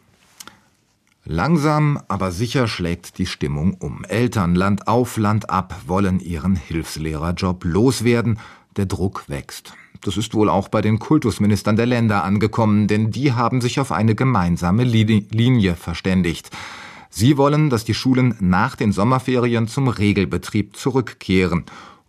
Langsam, 1.27 2.01
aber 2.09 2.33
sicher 2.33 2.67
schlägt 2.67 3.19
die 3.19 3.27
Stimmung 3.27 3.75
um. 3.75 4.05
Eltern 4.07 4.55
Land 4.55 4.89
auf, 4.89 5.19
Land 5.19 5.51
ab 5.51 5.79
wollen 5.87 6.19
ihren 6.19 6.57
Hilfslehrerjob 6.57 7.65
loswerden 7.65 8.39
der 8.77 8.87
Druck 8.87 9.25
wächst. 9.29 9.75
Das 10.03 10.17
ist 10.17 10.35
wohl 10.35 10.49
auch 10.49 10.69
bei 10.69 10.81
den 10.81 10.99
Kultusministern 10.99 11.77
der 11.77 11.87
Länder 11.87 12.25
angekommen, 12.25 12.89
denn 12.89 13.11
die 13.11 13.33
haben 13.33 13.61
sich 13.61 13.81
auf 13.81 13.93
eine 13.93 14.15
gemeinsame 14.15 14.85
Linie 14.85 15.75
verständigt. 15.75 16.51
Sie 17.11 17.37
wollen, 17.37 17.71
dass 17.71 17.85
die 17.85 17.95
Schulen 17.95 18.35
nach 18.41 18.77
den 18.77 18.93
Sommerferien 18.93 19.69
zum 19.69 19.89
Regelbetrieb 19.89 20.77
zurückkehren, 20.77 21.65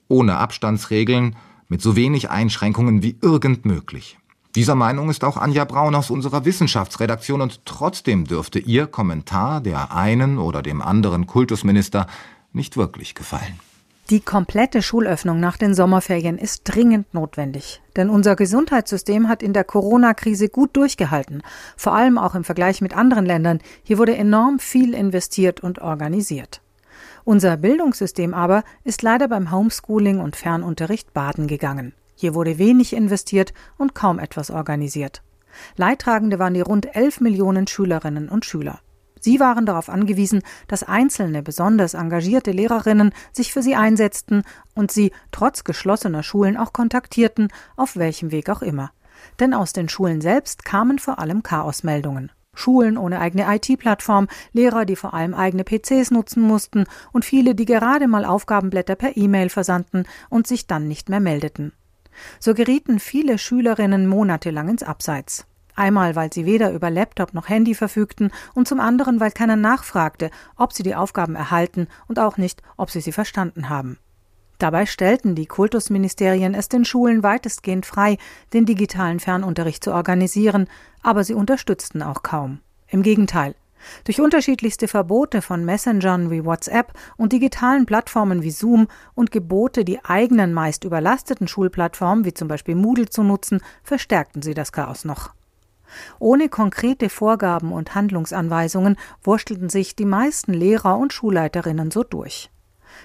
ohne 0.08 0.38
Abstandsregeln, 0.38 1.36
mit 1.67 1.82
so 1.82 1.95
wenig 1.95 2.30
Einschränkungen 2.30 3.02
wie 3.02 3.17
irgend 3.21 3.65
möglich. 3.65 4.17
Dieser 4.56 4.76
Meinung 4.76 5.10
ist 5.10 5.24
auch 5.24 5.38
Anja 5.38 5.63
Braun 5.65 5.95
aus 5.95 6.10
unserer 6.10 6.43
Wissenschaftsredaktion 6.43 7.41
und 7.41 7.65
trotzdem 7.65 8.26
dürfte 8.26 8.60
ihr 8.60 8.86
Kommentar 8.86 9.62
der 9.62 9.93
einen 9.95 10.38
oder 10.38 10.62
dem 10.62 10.82
anderen 10.82 11.26
Kultusminister 11.26 12.08
nicht 12.52 12.76
wirklich 12.76 13.15
gefallen. 13.15 13.60
Die 14.12 14.19
komplette 14.19 14.82
Schulöffnung 14.82 15.39
nach 15.39 15.56
den 15.56 15.74
Sommerferien 15.74 16.38
ist 16.38 16.63
dringend 16.65 17.13
notwendig. 17.13 17.82
Denn 17.95 18.10
unser 18.10 18.36
Gesundheitssystem 18.36 19.30
hat 19.30 19.41
in 19.41 19.54
der 19.54 19.63
Corona-Krise 19.63 20.50
gut 20.50 20.76
durchgehalten. 20.76 21.41
Vor 21.78 21.95
allem 21.95 22.17
auch 22.17 22.36
im 22.36 22.43
Vergleich 22.43 22.82
mit 22.82 22.93
anderen 22.93 23.26
Ländern. 23.26 23.60
Hier 23.84 23.97
wurde 23.97 24.17
enorm 24.17 24.60
viel 24.60 24.93
investiert 24.95 25.62
und 25.62 25.80
organisiert. 25.80 26.60
Unser 27.24 27.56
Bildungssystem 27.56 28.34
aber 28.34 28.65
ist 28.84 29.02
leider 29.02 29.30
beim 29.30 29.50
Homeschooling 29.50 30.19
und 30.19 30.36
Fernunterricht 30.36 31.13
baden 31.13 31.47
gegangen. 31.47 31.93
Hier 32.13 32.36
wurde 32.36 32.58
wenig 32.58 32.91
investiert 32.91 33.54
und 33.78 33.95
kaum 33.95 34.19
etwas 34.19 34.52
organisiert. 34.52 35.21
Leidtragende 35.78 36.38
waren 36.38 36.54
die 36.54 36.60
rund 36.60 36.93
11 36.97 37.21
Millionen 37.21 37.65
Schülerinnen 37.65 38.28
und 38.28 38.43
Schüler. 38.43 38.82
Sie 39.21 39.39
waren 39.39 39.65
darauf 39.65 39.88
angewiesen, 39.88 40.41
dass 40.67 40.84
einzelne 40.84 41.41
besonders 41.43 41.93
engagierte 41.93 42.51
Lehrerinnen 42.51 43.13
sich 43.31 43.53
für 43.53 43.62
sie 43.62 43.75
einsetzten 43.75 44.43
und 44.75 44.91
sie 44.91 45.12
trotz 45.31 45.63
geschlossener 45.63 46.23
Schulen 46.23 46.57
auch 46.57 46.73
kontaktierten, 46.73 47.47
auf 47.77 47.95
welchem 47.95 48.31
Weg 48.31 48.49
auch 48.49 48.62
immer. 48.62 48.91
Denn 49.39 49.53
aus 49.53 49.71
den 49.71 49.88
Schulen 49.88 50.19
selbst 50.21 50.65
kamen 50.65 50.99
vor 50.99 51.19
allem 51.19 51.43
Chaosmeldungen. 51.43 52.31
Schulen 52.53 52.97
ohne 52.97 53.19
eigene 53.19 53.45
IT-Plattform, 53.55 54.27
Lehrer, 54.51 54.86
die 54.86 54.95
vor 54.95 55.13
allem 55.13 55.34
eigene 55.34 55.63
PCs 55.63 56.12
nutzen 56.12 56.41
mussten 56.41 56.86
und 57.13 57.23
viele, 57.23 57.55
die 57.55 57.65
gerade 57.65 58.07
mal 58.07 58.25
Aufgabenblätter 58.25 58.95
per 58.95 59.15
E-Mail 59.15 59.49
versandten 59.49 60.05
und 60.29 60.47
sich 60.47 60.67
dann 60.67 60.88
nicht 60.88 61.10
mehr 61.10 61.21
meldeten. 61.21 61.71
So 62.39 62.53
gerieten 62.53 62.99
viele 62.99 63.38
Schülerinnen 63.38 64.07
monatelang 64.07 64.67
ins 64.67 64.84
Abseits. 64.84 65.45
Einmal, 65.75 66.15
weil 66.15 66.31
sie 66.31 66.45
weder 66.45 66.71
über 66.71 66.89
Laptop 66.89 67.34
noch 67.34 67.49
Handy 67.49 67.75
verfügten 67.75 68.31
und 68.53 68.67
zum 68.67 68.79
anderen, 68.79 69.19
weil 69.19 69.31
keiner 69.31 69.55
nachfragte, 69.55 70.29
ob 70.57 70.73
sie 70.73 70.84
die 70.84 70.95
Aufgaben 70.95 71.36
erhalten 71.36 71.88
und 72.07 72.19
auch 72.19 72.38
nicht, 72.38 72.62
ob 72.77 72.89
sie 72.91 73.01
sie 73.01 73.12
verstanden 73.12 73.69
haben. 73.69 73.97
Dabei 74.62 74.86
stellten 74.86 75.34
die 75.34 75.47
Kultusministerien 75.47 76.53
es 76.53 76.69
den 76.69 76.86
Schulen 76.86 77.23
weitestgehend 77.23 77.86
frei, 77.86 78.17
den 78.53 78.67
digitalen 78.67 79.19
Fernunterricht 79.19 79.84
zu 79.84 79.91
organisieren, 79.91 80.67
aber 81.01 81.23
sie 81.23 81.34
unterstützten 81.34 82.03
auch 82.03 82.21
kaum. 82.21 82.60
Im 82.88 83.01
Gegenteil. 83.01 83.55
Durch 84.03 84.21
unterschiedlichste 84.21 84.88
Verbote 84.88 85.41
von 85.41 85.65
Messengern 85.65 86.29
wie 86.29 86.45
WhatsApp 86.45 86.93
und 87.17 87.34
digitalen 87.34 87.88
Plattformen 87.88 88.43
wie 88.43 88.51
Zoom 88.51 88.88
und 89.15 89.31
Gebote, 89.31 89.84
die 89.84 90.05
eigenen 90.05 90.53
meist 90.53 90.84
überlasteten 90.84 91.47
Schulplattformen 91.47 92.25
wie 92.25 92.34
zum 92.36 92.47
Beispiel 92.47 92.75
Moodle 92.75 93.10
zu 93.10 93.23
nutzen, 93.23 93.62
verstärkten 93.81 94.43
sie 94.43 94.53
das 94.53 94.71
Chaos 94.71 95.05
noch. 95.05 95.31
Ohne 96.19 96.49
konkrete 96.49 97.10
Vorgaben 97.10 97.71
und 97.71 97.95
Handlungsanweisungen 97.95 98.97
wurstelten 99.23 99.69
sich 99.69 99.95
die 99.95 100.06
meisten 100.06 100.54
Lehrer 100.54 100.97
und 100.97 101.13
Schulleiterinnen 101.13 101.91
so 101.91 102.04
durch. 102.04 102.49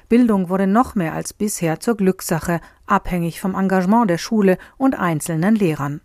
Bildung 0.09 0.49
wurde 0.49 0.67
noch 0.67 0.95
mehr 0.95 1.15
als 1.15 1.33
bisher 1.33 1.81
zur 1.81 1.97
Glückssache, 1.97 2.61
abhängig 2.87 3.41
vom 3.41 3.55
Engagement 3.55 4.11
der 4.11 4.19
Schule 4.19 4.59
und 4.77 4.99
einzelnen 4.99 5.55
Lehrern. 5.55 6.01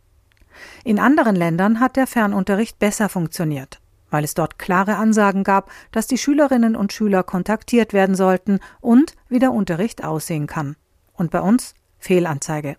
In 0.84 1.00
anderen 1.00 1.36
Ländern 1.36 1.80
hat 1.80 1.96
der 1.96 2.08
Fernunterricht 2.08 2.80
besser 2.80 3.10
funktioniert, 3.10 3.80
weil 4.10 4.24
es 4.24 4.34
dort 4.34 4.60
klare 4.60 4.96
Ansagen 4.98 5.44
gab, 5.44 5.72
dass 5.91 6.08
die 6.08 6.17
Schülerinnen 6.17 6.76
und 6.76 6.94
Schüler 6.94 7.24
kontaktiert 7.24 7.94
werden 7.94 8.15
sollten 8.15 8.60
und 8.80 9.15
wie 9.30 9.39
der 9.39 9.54
Unterricht 9.54 10.04
aussehen 10.04 10.48
kann. 10.48 10.76
Und 11.13 11.32
bei 11.32 11.41
uns 11.41 11.74
Fehlanzeige. 12.00 12.78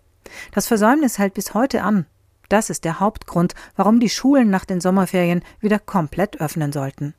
Das 0.51 0.67
Versäumnis 0.67 1.17
hält 1.17 1.33
bis 1.33 1.53
heute 1.53 1.83
an. 1.83 2.05
Das 2.49 2.69
ist 2.69 2.83
der 2.83 2.99
Hauptgrund, 2.99 3.55
warum 3.75 3.99
die 3.99 4.09
Schulen 4.09 4.49
nach 4.49 4.65
den 4.65 4.81
Sommerferien 4.81 5.43
wieder 5.59 5.79
komplett 5.79 6.39
öffnen 6.39 6.71
sollten. 6.71 7.13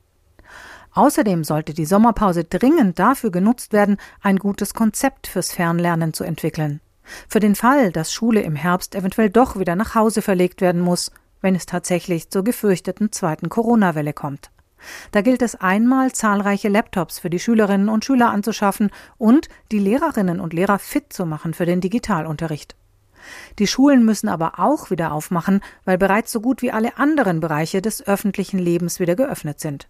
Außerdem 0.93 1.43
sollte 1.43 1.73
die 1.73 1.85
Sommerpause 1.85 2.45
dringend 2.45 2.99
dafür 2.99 3.29
genutzt 3.29 3.73
werden, 3.73 3.97
ein 4.21 4.37
gutes 4.37 4.73
Konzept 4.73 5.27
fürs 5.27 5.51
Fernlernen 5.51 6.13
zu 6.13 6.23
entwickeln. 6.23 6.79
Für 7.27 7.39
den 7.39 7.55
Fall, 7.55 7.91
dass 7.91 8.13
Schule 8.13 8.41
im 8.41 8.55
Herbst 8.55 8.95
eventuell 8.95 9.29
doch 9.29 9.59
wieder 9.59 9.75
nach 9.75 9.93
Hause 9.93 10.21
verlegt 10.21 10.61
werden 10.61 10.81
muss, 10.81 11.11
wenn 11.41 11.53
es 11.53 11.65
tatsächlich 11.65 12.29
zur 12.29 12.43
gefürchteten 12.43 13.11
zweiten 13.11 13.49
Corona-Welle 13.49 14.13
kommt. 14.13 14.51
Da 15.11 15.21
gilt 15.21 15.41
es 15.41 15.55
einmal, 15.55 16.11
zahlreiche 16.11 16.69
Laptops 16.69 17.19
für 17.19 17.29
die 17.29 17.39
Schülerinnen 17.39 17.89
und 17.89 18.05
Schüler 18.05 18.29
anzuschaffen 18.29 18.91
und 19.17 19.49
die 19.71 19.79
Lehrerinnen 19.79 20.39
und 20.39 20.53
Lehrer 20.53 20.79
fit 20.79 21.11
zu 21.11 21.25
machen 21.25 21.53
für 21.53 21.65
den 21.65 21.81
Digitalunterricht. 21.81 22.75
Die 23.59 23.67
Schulen 23.67 24.05
müssen 24.05 24.29
aber 24.29 24.59
auch 24.59 24.89
wieder 24.89 25.11
aufmachen, 25.11 25.61
weil 25.83 25.97
bereits 25.97 26.31
so 26.31 26.41
gut 26.41 26.61
wie 26.61 26.71
alle 26.71 26.97
anderen 26.97 27.39
Bereiche 27.39 27.81
des 27.81 28.05
öffentlichen 28.05 28.59
Lebens 28.59 28.99
wieder 28.99 29.15
geöffnet 29.15 29.59
sind. 29.59 29.87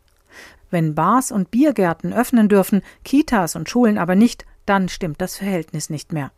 Wenn 0.69 0.95
Bars 0.95 1.31
und 1.31 1.51
Biergärten 1.51 2.13
öffnen 2.13 2.49
dürfen, 2.49 2.81
Kitas 3.03 3.55
und 3.55 3.69
Schulen 3.69 3.97
aber 3.97 4.15
nicht, 4.15 4.45
dann 4.65 4.89
stimmt 4.89 5.21
das 5.21 5.37
Verhältnis 5.37 5.89
nicht 5.89 6.11
mehr. 6.11 6.31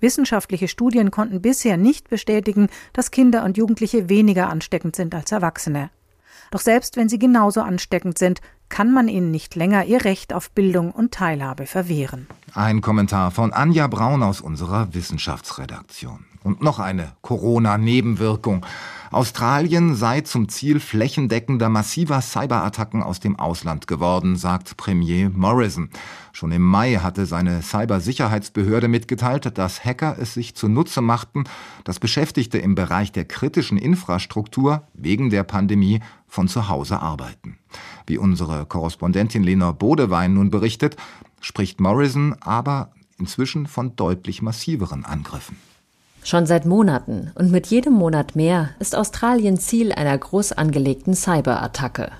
Wissenschaftliche 0.00 0.68
Studien 0.68 1.10
konnten 1.10 1.40
bisher 1.40 1.76
nicht 1.76 2.10
bestätigen, 2.10 2.68
dass 2.92 3.12
Kinder 3.12 3.44
und 3.44 3.56
Jugendliche 3.56 4.08
weniger 4.08 4.48
ansteckend 4.48 4.96
sind 4.96 5.14
als 5.14 5.30
Erwachsene. 5.30 5.90
Doch 6.50 6.60
selbst 6.60 6.96
wenn 6.96 7.08
sie 7.08 7.18
genauso 7.18 7.62
ansteckend 7.62 8.18
sind, 8.18 8.40
kann 8.68 8.92
man 8.92 9.08
ihnen 9.08 9.30
nicht 9.30 9.54
länger 9.54 9.84
ihr 9.84 10.04
Recht 10.04 10.32
auf 10.32 10.50
Bildung 10.50 10.90
und 10.90 11.12
Teilhabe 11.12 11.66
verwehren. 11.66 12.26
Ein 12.54 12.80
Kommentar 12.80 13.30
von 13.30 13.52
Anja 13.52 13.86
Braun 13.86 14.22
aus 14.22 14.40
unserer 14.40 14.92
Wissenschaftsredaktion. 14.92 16.24
Und 16.42 16.62
noch 16.62 16.78
eine 16.78 17.12
Corona-Nebenwirkung. 17.22 18.66
Australien 19.12 19.94
sei 19.94 20.22
zum 20.22 20.48
Ziel 20.48 20.80
flächendeckender 20.80 21.68
massiver 21.68 22.22
Cyberattacken 22.22 23.02
aus 23.02 23.20
dem 23.20 23.38
Ausland 23.38 23.86
geworden, 23.86 24.36
sagt 24.36 24.78
Premier 24.78 25.28
Morrison. 25.28 25.90
Schon 26.32 26.50
im 26.50 26.62
Mai 26.62 26.94
hatte 26.94 27.26
seine 27.26 27.60
Cybersicherheitsbehörde 27.60 28.88
mitgeteilt, 28.88 29.58
dass 29.58 29.84
Hacker 29.84 30.16
es 30.18 30.32
sich 30.32 30.54
zunutze 30.54 31.02
machten, 31.02 31.44
dass 31.84 32.00
Beschäftigte 32.00 32.56
im 32.56 32.74
Bereich 32.74 33.12
der 33.12 33.26
kritischen 33.26 33.76
Infrastruktur 33.76 34.88
wegen 34.94 35.28
der 35.28 35.42
Pandemie 35.42 36.00
von 36.26 36.48
zu 36.48 36.70
Hause 36.70 37.00
arbeiten. 37.00 37.58
Wie 38.06 38.16
unsere 38.16 38.64
Korrespondentin 38.64 39.42
Lena 39.42 39.72
Bodewein 39.72 40.32
nun 40.32 40.50
berichtet, 40.50 40.96
spricht 41.42 41.80
Morrison 41.80 42.34
aber 42.40 42.92
inzwischen 43.18 43.66
von 43.66 43.94
deutlich 43.94 44.40
massiveren 44.40 45.04
Angriffen. 45.04 45.56
Schon 46.24 46.46
seit 46.46 46.66
Monaten 46.66 47.32
und 47.34 47.50
mit 47.50 47.66
jedem 47.66 47.94
Monat 47.94 48.36
mehr 48.36 48.70
ist 48.78 48.94
Australien 48.94 49.58
Ziel 49.58 49.90
einer 49.92 50.16
groß 50.16 50.52
angelegten 50.52 51.14
Cyberattacke. 51.14 52.12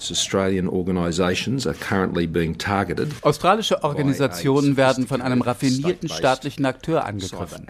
Australische 3.23 3.85
Organisationen 3.85 4.77
werden 4.77 5.07
von 5.07 5.23
einem 5.23 5.41
raffinierten 5.41 6.09
staatlichen 6.09 6.67
Akteur 6.67 7.05
angegriffen. 7.05 7.69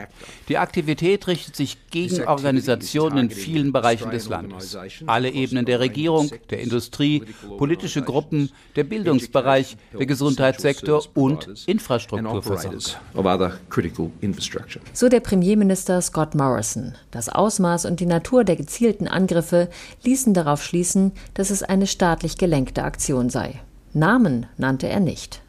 Die 0.48 0.56
Aktivität 0.56 1.26
richtet 1.26 1.54
sich 1.54 1.76
gegen 1.90 2.24
Organisationen 2.24 3.18
in 3.18 3.30
vielen 3.30 3.72
Bereichen 3.72 4.10
des 4.10 4.30
Landes. 4.30 4.78
Alle 5.06 5.28
Ebenen 5.28 5.66
der 5.66 5.80
Regierung, 5.80 6.30
der 6.48 6.60
Industrie, 6.60 7.24
politische 7.58 8.00
Gruppen, 8.00 8.50
der 8.74 8.84
Bildungsbereich, 8.84 9.76
der 9.98 10.06
Gesundheitssektor 10.06 11.02
und 11.12 11.46
Infrastrukturversorger. 11.66 12.78
So 14.94 15.08
der 15.10 15.20
Premierminister 15.20 16.00
Scott 16.00 16.21
Scott 16.22 16.36
Morrison. 16.36 16.94
Das 17.10 17.28
Ausmaß 17.28 17.84
und 17.84 17.98
die 17.98 18.06
Natur 18.06 18.44
der 18.44 18.54
gezielten 18.54 19.08
Angriffe 19.08 19.68
ließen 20.04 20.34
darauf 20.34 20.62
schließen, 20.62 21.10
dass 21.34 21.50
es 21.50 21.64
eine 21.64 21.88
staatlich 21.88 22.38
gelenkte 22.38 22.84
Aktion 22.84 23.28
sei. 23.28 23.60
Namen 23.92 24.46
nannte 24.56 24.88
er 24.88 25.00
nicht. 25.00 25.42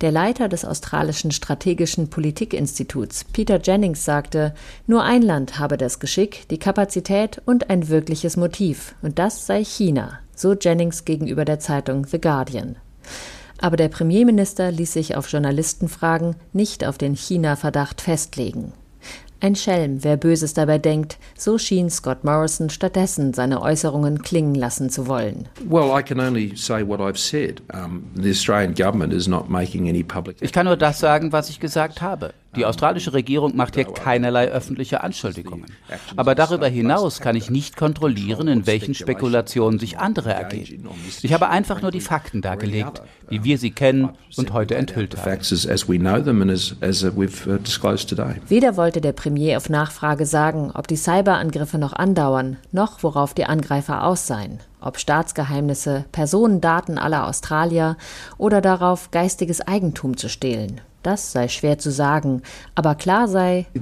Der 0.00 0.10
Leiter 0.10 0.48
des 0.48 0.64
australischen 0.64 1.30
strategischen 1.30 2.08
Politikinstituts, 2.08 3.24
Peter 3.24 3.60
Jennings, 3.60 4.06
sagte, 4.06 4.54
nur 4.86 5.02
ein 5.02 5.20
Land 5.20 5.58
habe 5.58 5.76
das 5.76 6.00
Geschick, 6.00 6.48
die 6.48 6.58
Kapazität 6.58 7.42
und 7.44 7.68
ein 7.68 7.90
wirkliches 7.90 8.38
Motiv, 8.38 8.94
und 9.02 9.18
das 9.18 9.44
sei 9.44 9.62
China, 9.62 10.20
so 10.34 10.54
Jennings 10.54 11.04
gegenüber 11.04 11.44
der 11.44 11.58
Zeitung 11.58 12.06
The 12.06 12.18
Guardian. 12.18 12.76
Aber 13.60 13.76
der 13.76 13.88
Premierminister 13.88 14.72
ließ 14.72 14.90
sich 14.90 15.16
auf 15.16 15.30
Journalistenfragen 15.30 16.34
nicht 16.54 16.86
auf 16.86 16.96
den 16.96 17.14
China-Verdacht 17.14 18.00
festlegen. 18.00 18.72
Ein 19.40 19.54
Schelm, 19.54 20.02
wer 20.02 20.16
Böses 20.16 20.52
dabei 20.52 20.78
denkt, 20.78 21.16
so 21.36 21.58
schien 21.58 21.90
Scott 21.90 22.24
Morrison 22.24 22.70
stattdessen 22.70 23.34
seine 23.34 23.62
Äußerungen 23.62 24.22
klingen 24.22 24.56
lassen 24.56 24.90
zu 24.90 25.06
wollen. 25.06 25.48
Ich 30.40 30.52
kann 30.52 30.66
nur 30.66 30.76
das 30.76 30.98
sagen, 30.98 31.30
was 31.30 31.50
ich 31.50 31.60
gesagt 31.60 32.02
habe. 32.02 32.34
Die 32.56 32.64
australische 32.64 33.12
Regierung 33.12 33.54
macht 33.56 33.74
hier 33.74 33.84
keinerlei 33.84 34.48
öffentliche 34.48 35.02
Anschuldigungen. 35.02 35.66
Aber 36.16 36.34
darüber 36.34 36.66
hinaus 36.66 37.20
kann 37.20 37.36
ich 37.36 37.50
nicht 37.50 37.76
kontrollieren, 37.76 38.48
in 38.48 38.66
welchen 38.66 38.94
Spekulationen 38.94 39.78
sich 39.78 39.98
andere 39.98 40.32
ergehen. 40.32 40.88
Ich 41.22 41.32
habe 41.32 41.50
einfach 41.50 41.82
nur 41.82 41.90
die 41.90 42.00
Fakten 42.00 42.40
dargelegt, 42.40 43.02
wie 43.28 43.44
wir 43.44 43.58
sie 43.58 43.70
kennen 43.70 44.10
und 44.36 44.52
heute 44.52 44.76
enthüllt 44.76 45.16
haben. 45.16 45.40
Weder 48.48 48.76
wollte 48.76 49.00
der 49.00 49.12
Premier 49.12 49.56
auf 49.56 49.68
Nachfrage 49.68 50.26
sagen, 50.26 50.70
ob 50.74 50.88
die 50.88 50.96
Cyberangriffe 50.96 51.78
noch 51.78 51.92
andauern, 51.92 52.56
noch 52.72 53.02
worauf 53.02 53.34
die 53.34 53.44
Angreifer 53.44 54.04
aus 54.04 54.26
seien 54.26 54.60
ob 54.80 54.98
Staatsgeheimnisse, 54.98 56.04
Personendaten 56.12 56.98
aller 56.98 57.26
Australier 57.26 57.96
oder 58.36 58.60
darauf, 58.60 59.10
geistiges 59.10 59.60
Eigentum 59.60 60.16
zu 60.16 60.28
stehlen. 60.28 60.80
Das 61.02 61.30
sei 61.30 61.46
schwer 61.46 61.78
zu 61.78 61.92
sagen, 61.92 62.42
aber 62.74 62.96
klar 62.96 63.28
sei, 63.28 63.66
uh, 63.74 63.80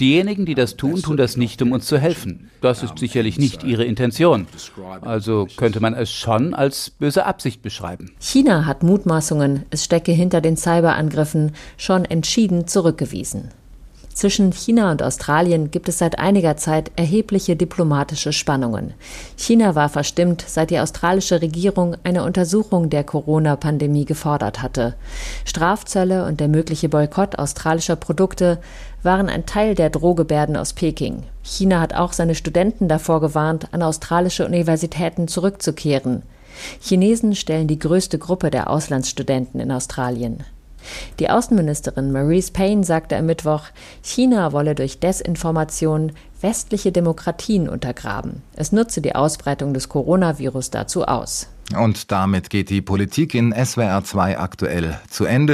Diejenigen, 0.00 0.46
die 0.46 0.54
das 0.54 0.76
tun, 0.76 1.02
tun 1.02 1.16
das 1.16 1.36
nicht, 1.36 1.60
um 1.60 1.72
uns 1.72 1.86
zu 1.86 1.98
helfen. 1.98 2.50
Das 2.60 2.82
ist 2.84 2.98
sicherlich 2.98 3.38
nicht 3.38 3.64
ihre 3.64 3.84
Intention. 3.84 4.46
Also 5.00 5.48
könnte 5.56 5.80
man 5.80 5.94
es 5.94 6.12
schon 6.12 6.54
als 6.54 6.90
böse 6.90 7.26
Absicht 7.26 7.62
beschreiben. 7.62 8.12
China 8.20 8.64
hat 8.64 8.82
Mutmaßungen, 8.82 9.64
es 9.70 9.84
stecke 9.84 10.12
hinter 10.12 10.40
den 10.40 10.56
Cyberangriffen, 10.56 11.52
schon 11.76 12.04
entschieden 12.04 12.68
zurückgewiesen. 12.68 13.50
Zwischen 14.14 14.52
China 14.52 14.92
und 14.92 15.02
Australien 15.02 15.72
gibt 15.72 15.88
es 15.88 15.98
seit 15.98 16.20
einiger 16.20 16.56
Zeit 16.56 16.92
erhebliche 16.94 17.56
diplomatische 17.56 18.32
Spannungen. 18.32 18.94
China 19.36 19.74
war 19.74 19.88
verstimmt, 19.88 20.44
seit 20.46 20.70
die 20.70 20.78
australische 20.78 21.42
Regierung 21.42 21.96
eine 22.04 22.22
Untersuchung 22.22 22.90
der 22.90 23.02
Corona-Pandemie 23.02 24.04
gefordert 24.04 24.62
hatte. 24.62 24.94
Strafzölle 25.44 26.26
und 26.26 26.38
der 26.38 26.46
mögliche 26.46 26.88
Boykott 26.88 27.40
australischer 27.40 27.96
Produkte 27.96 28.60
waren 29.02 29.28
ein 29.28 29.46
Teil 29.46 29.74
der 29.74 29.90
Drohgebärden 29.90 30.56
aus 30.56 30.74
Peking. 30.74 31.24
China 31.42 31.80
hat 31.80 31.92
auch 31.92 32.12
seine 32.12 32.36
Studenten 32.36 32.86
davor 32.86 33.20
gewarnt, 33.20 33.66
an 33.72 33.82
australische 33.82 34.46
Universitäten 34.46 35.26
zurückzukehren. 35.26 36.22
Chinesen 36.80 37.34
stellen 37.34 37.66
die 37.66 37.80
größte 37.80 38.18
Gruppe 38.18 38.50
der 38.50 38.70
Auslandsstudenten 38.70 39.58
in 39.58 39.72
Australien. 39.72 40.44
Die 41.18 41.30
Außenministerin 41.30 42.12
Maurice 42.12 42.52
Payne 42.52 42.84
sagte 42.84 43.16
am 43.16 43.26
Mittwoch, 43.26 43.64
China 44.02 44.52
wolle 44.52 44.74
durch 44.74 45.00
Desinformation 45.00 46.12
westliche 46.40 46.92
Demokratien 46.92 47.68
untergraben. 47.68 48.42
Es 48.54 48.72
nutze 48.72 49.00
die 49.00 49.14
Ausbreitung 49.14 49.72
des 49.74 49.88
Coronavirus 49.88 50.70
dazu 50.70 51.04
aus. 51.04 51.48
Und 51.78 52.12
damit 52.12 52.50
geht 52.50 52.68
die 52.68 52.82
Politik 52.82 53.34
in 53.34 53.52
SWR 53.52 54.04
2 54.04 54.38
aktuell 54.38 55.00
zu 55.08 55.24
Ende. 55.24 55.42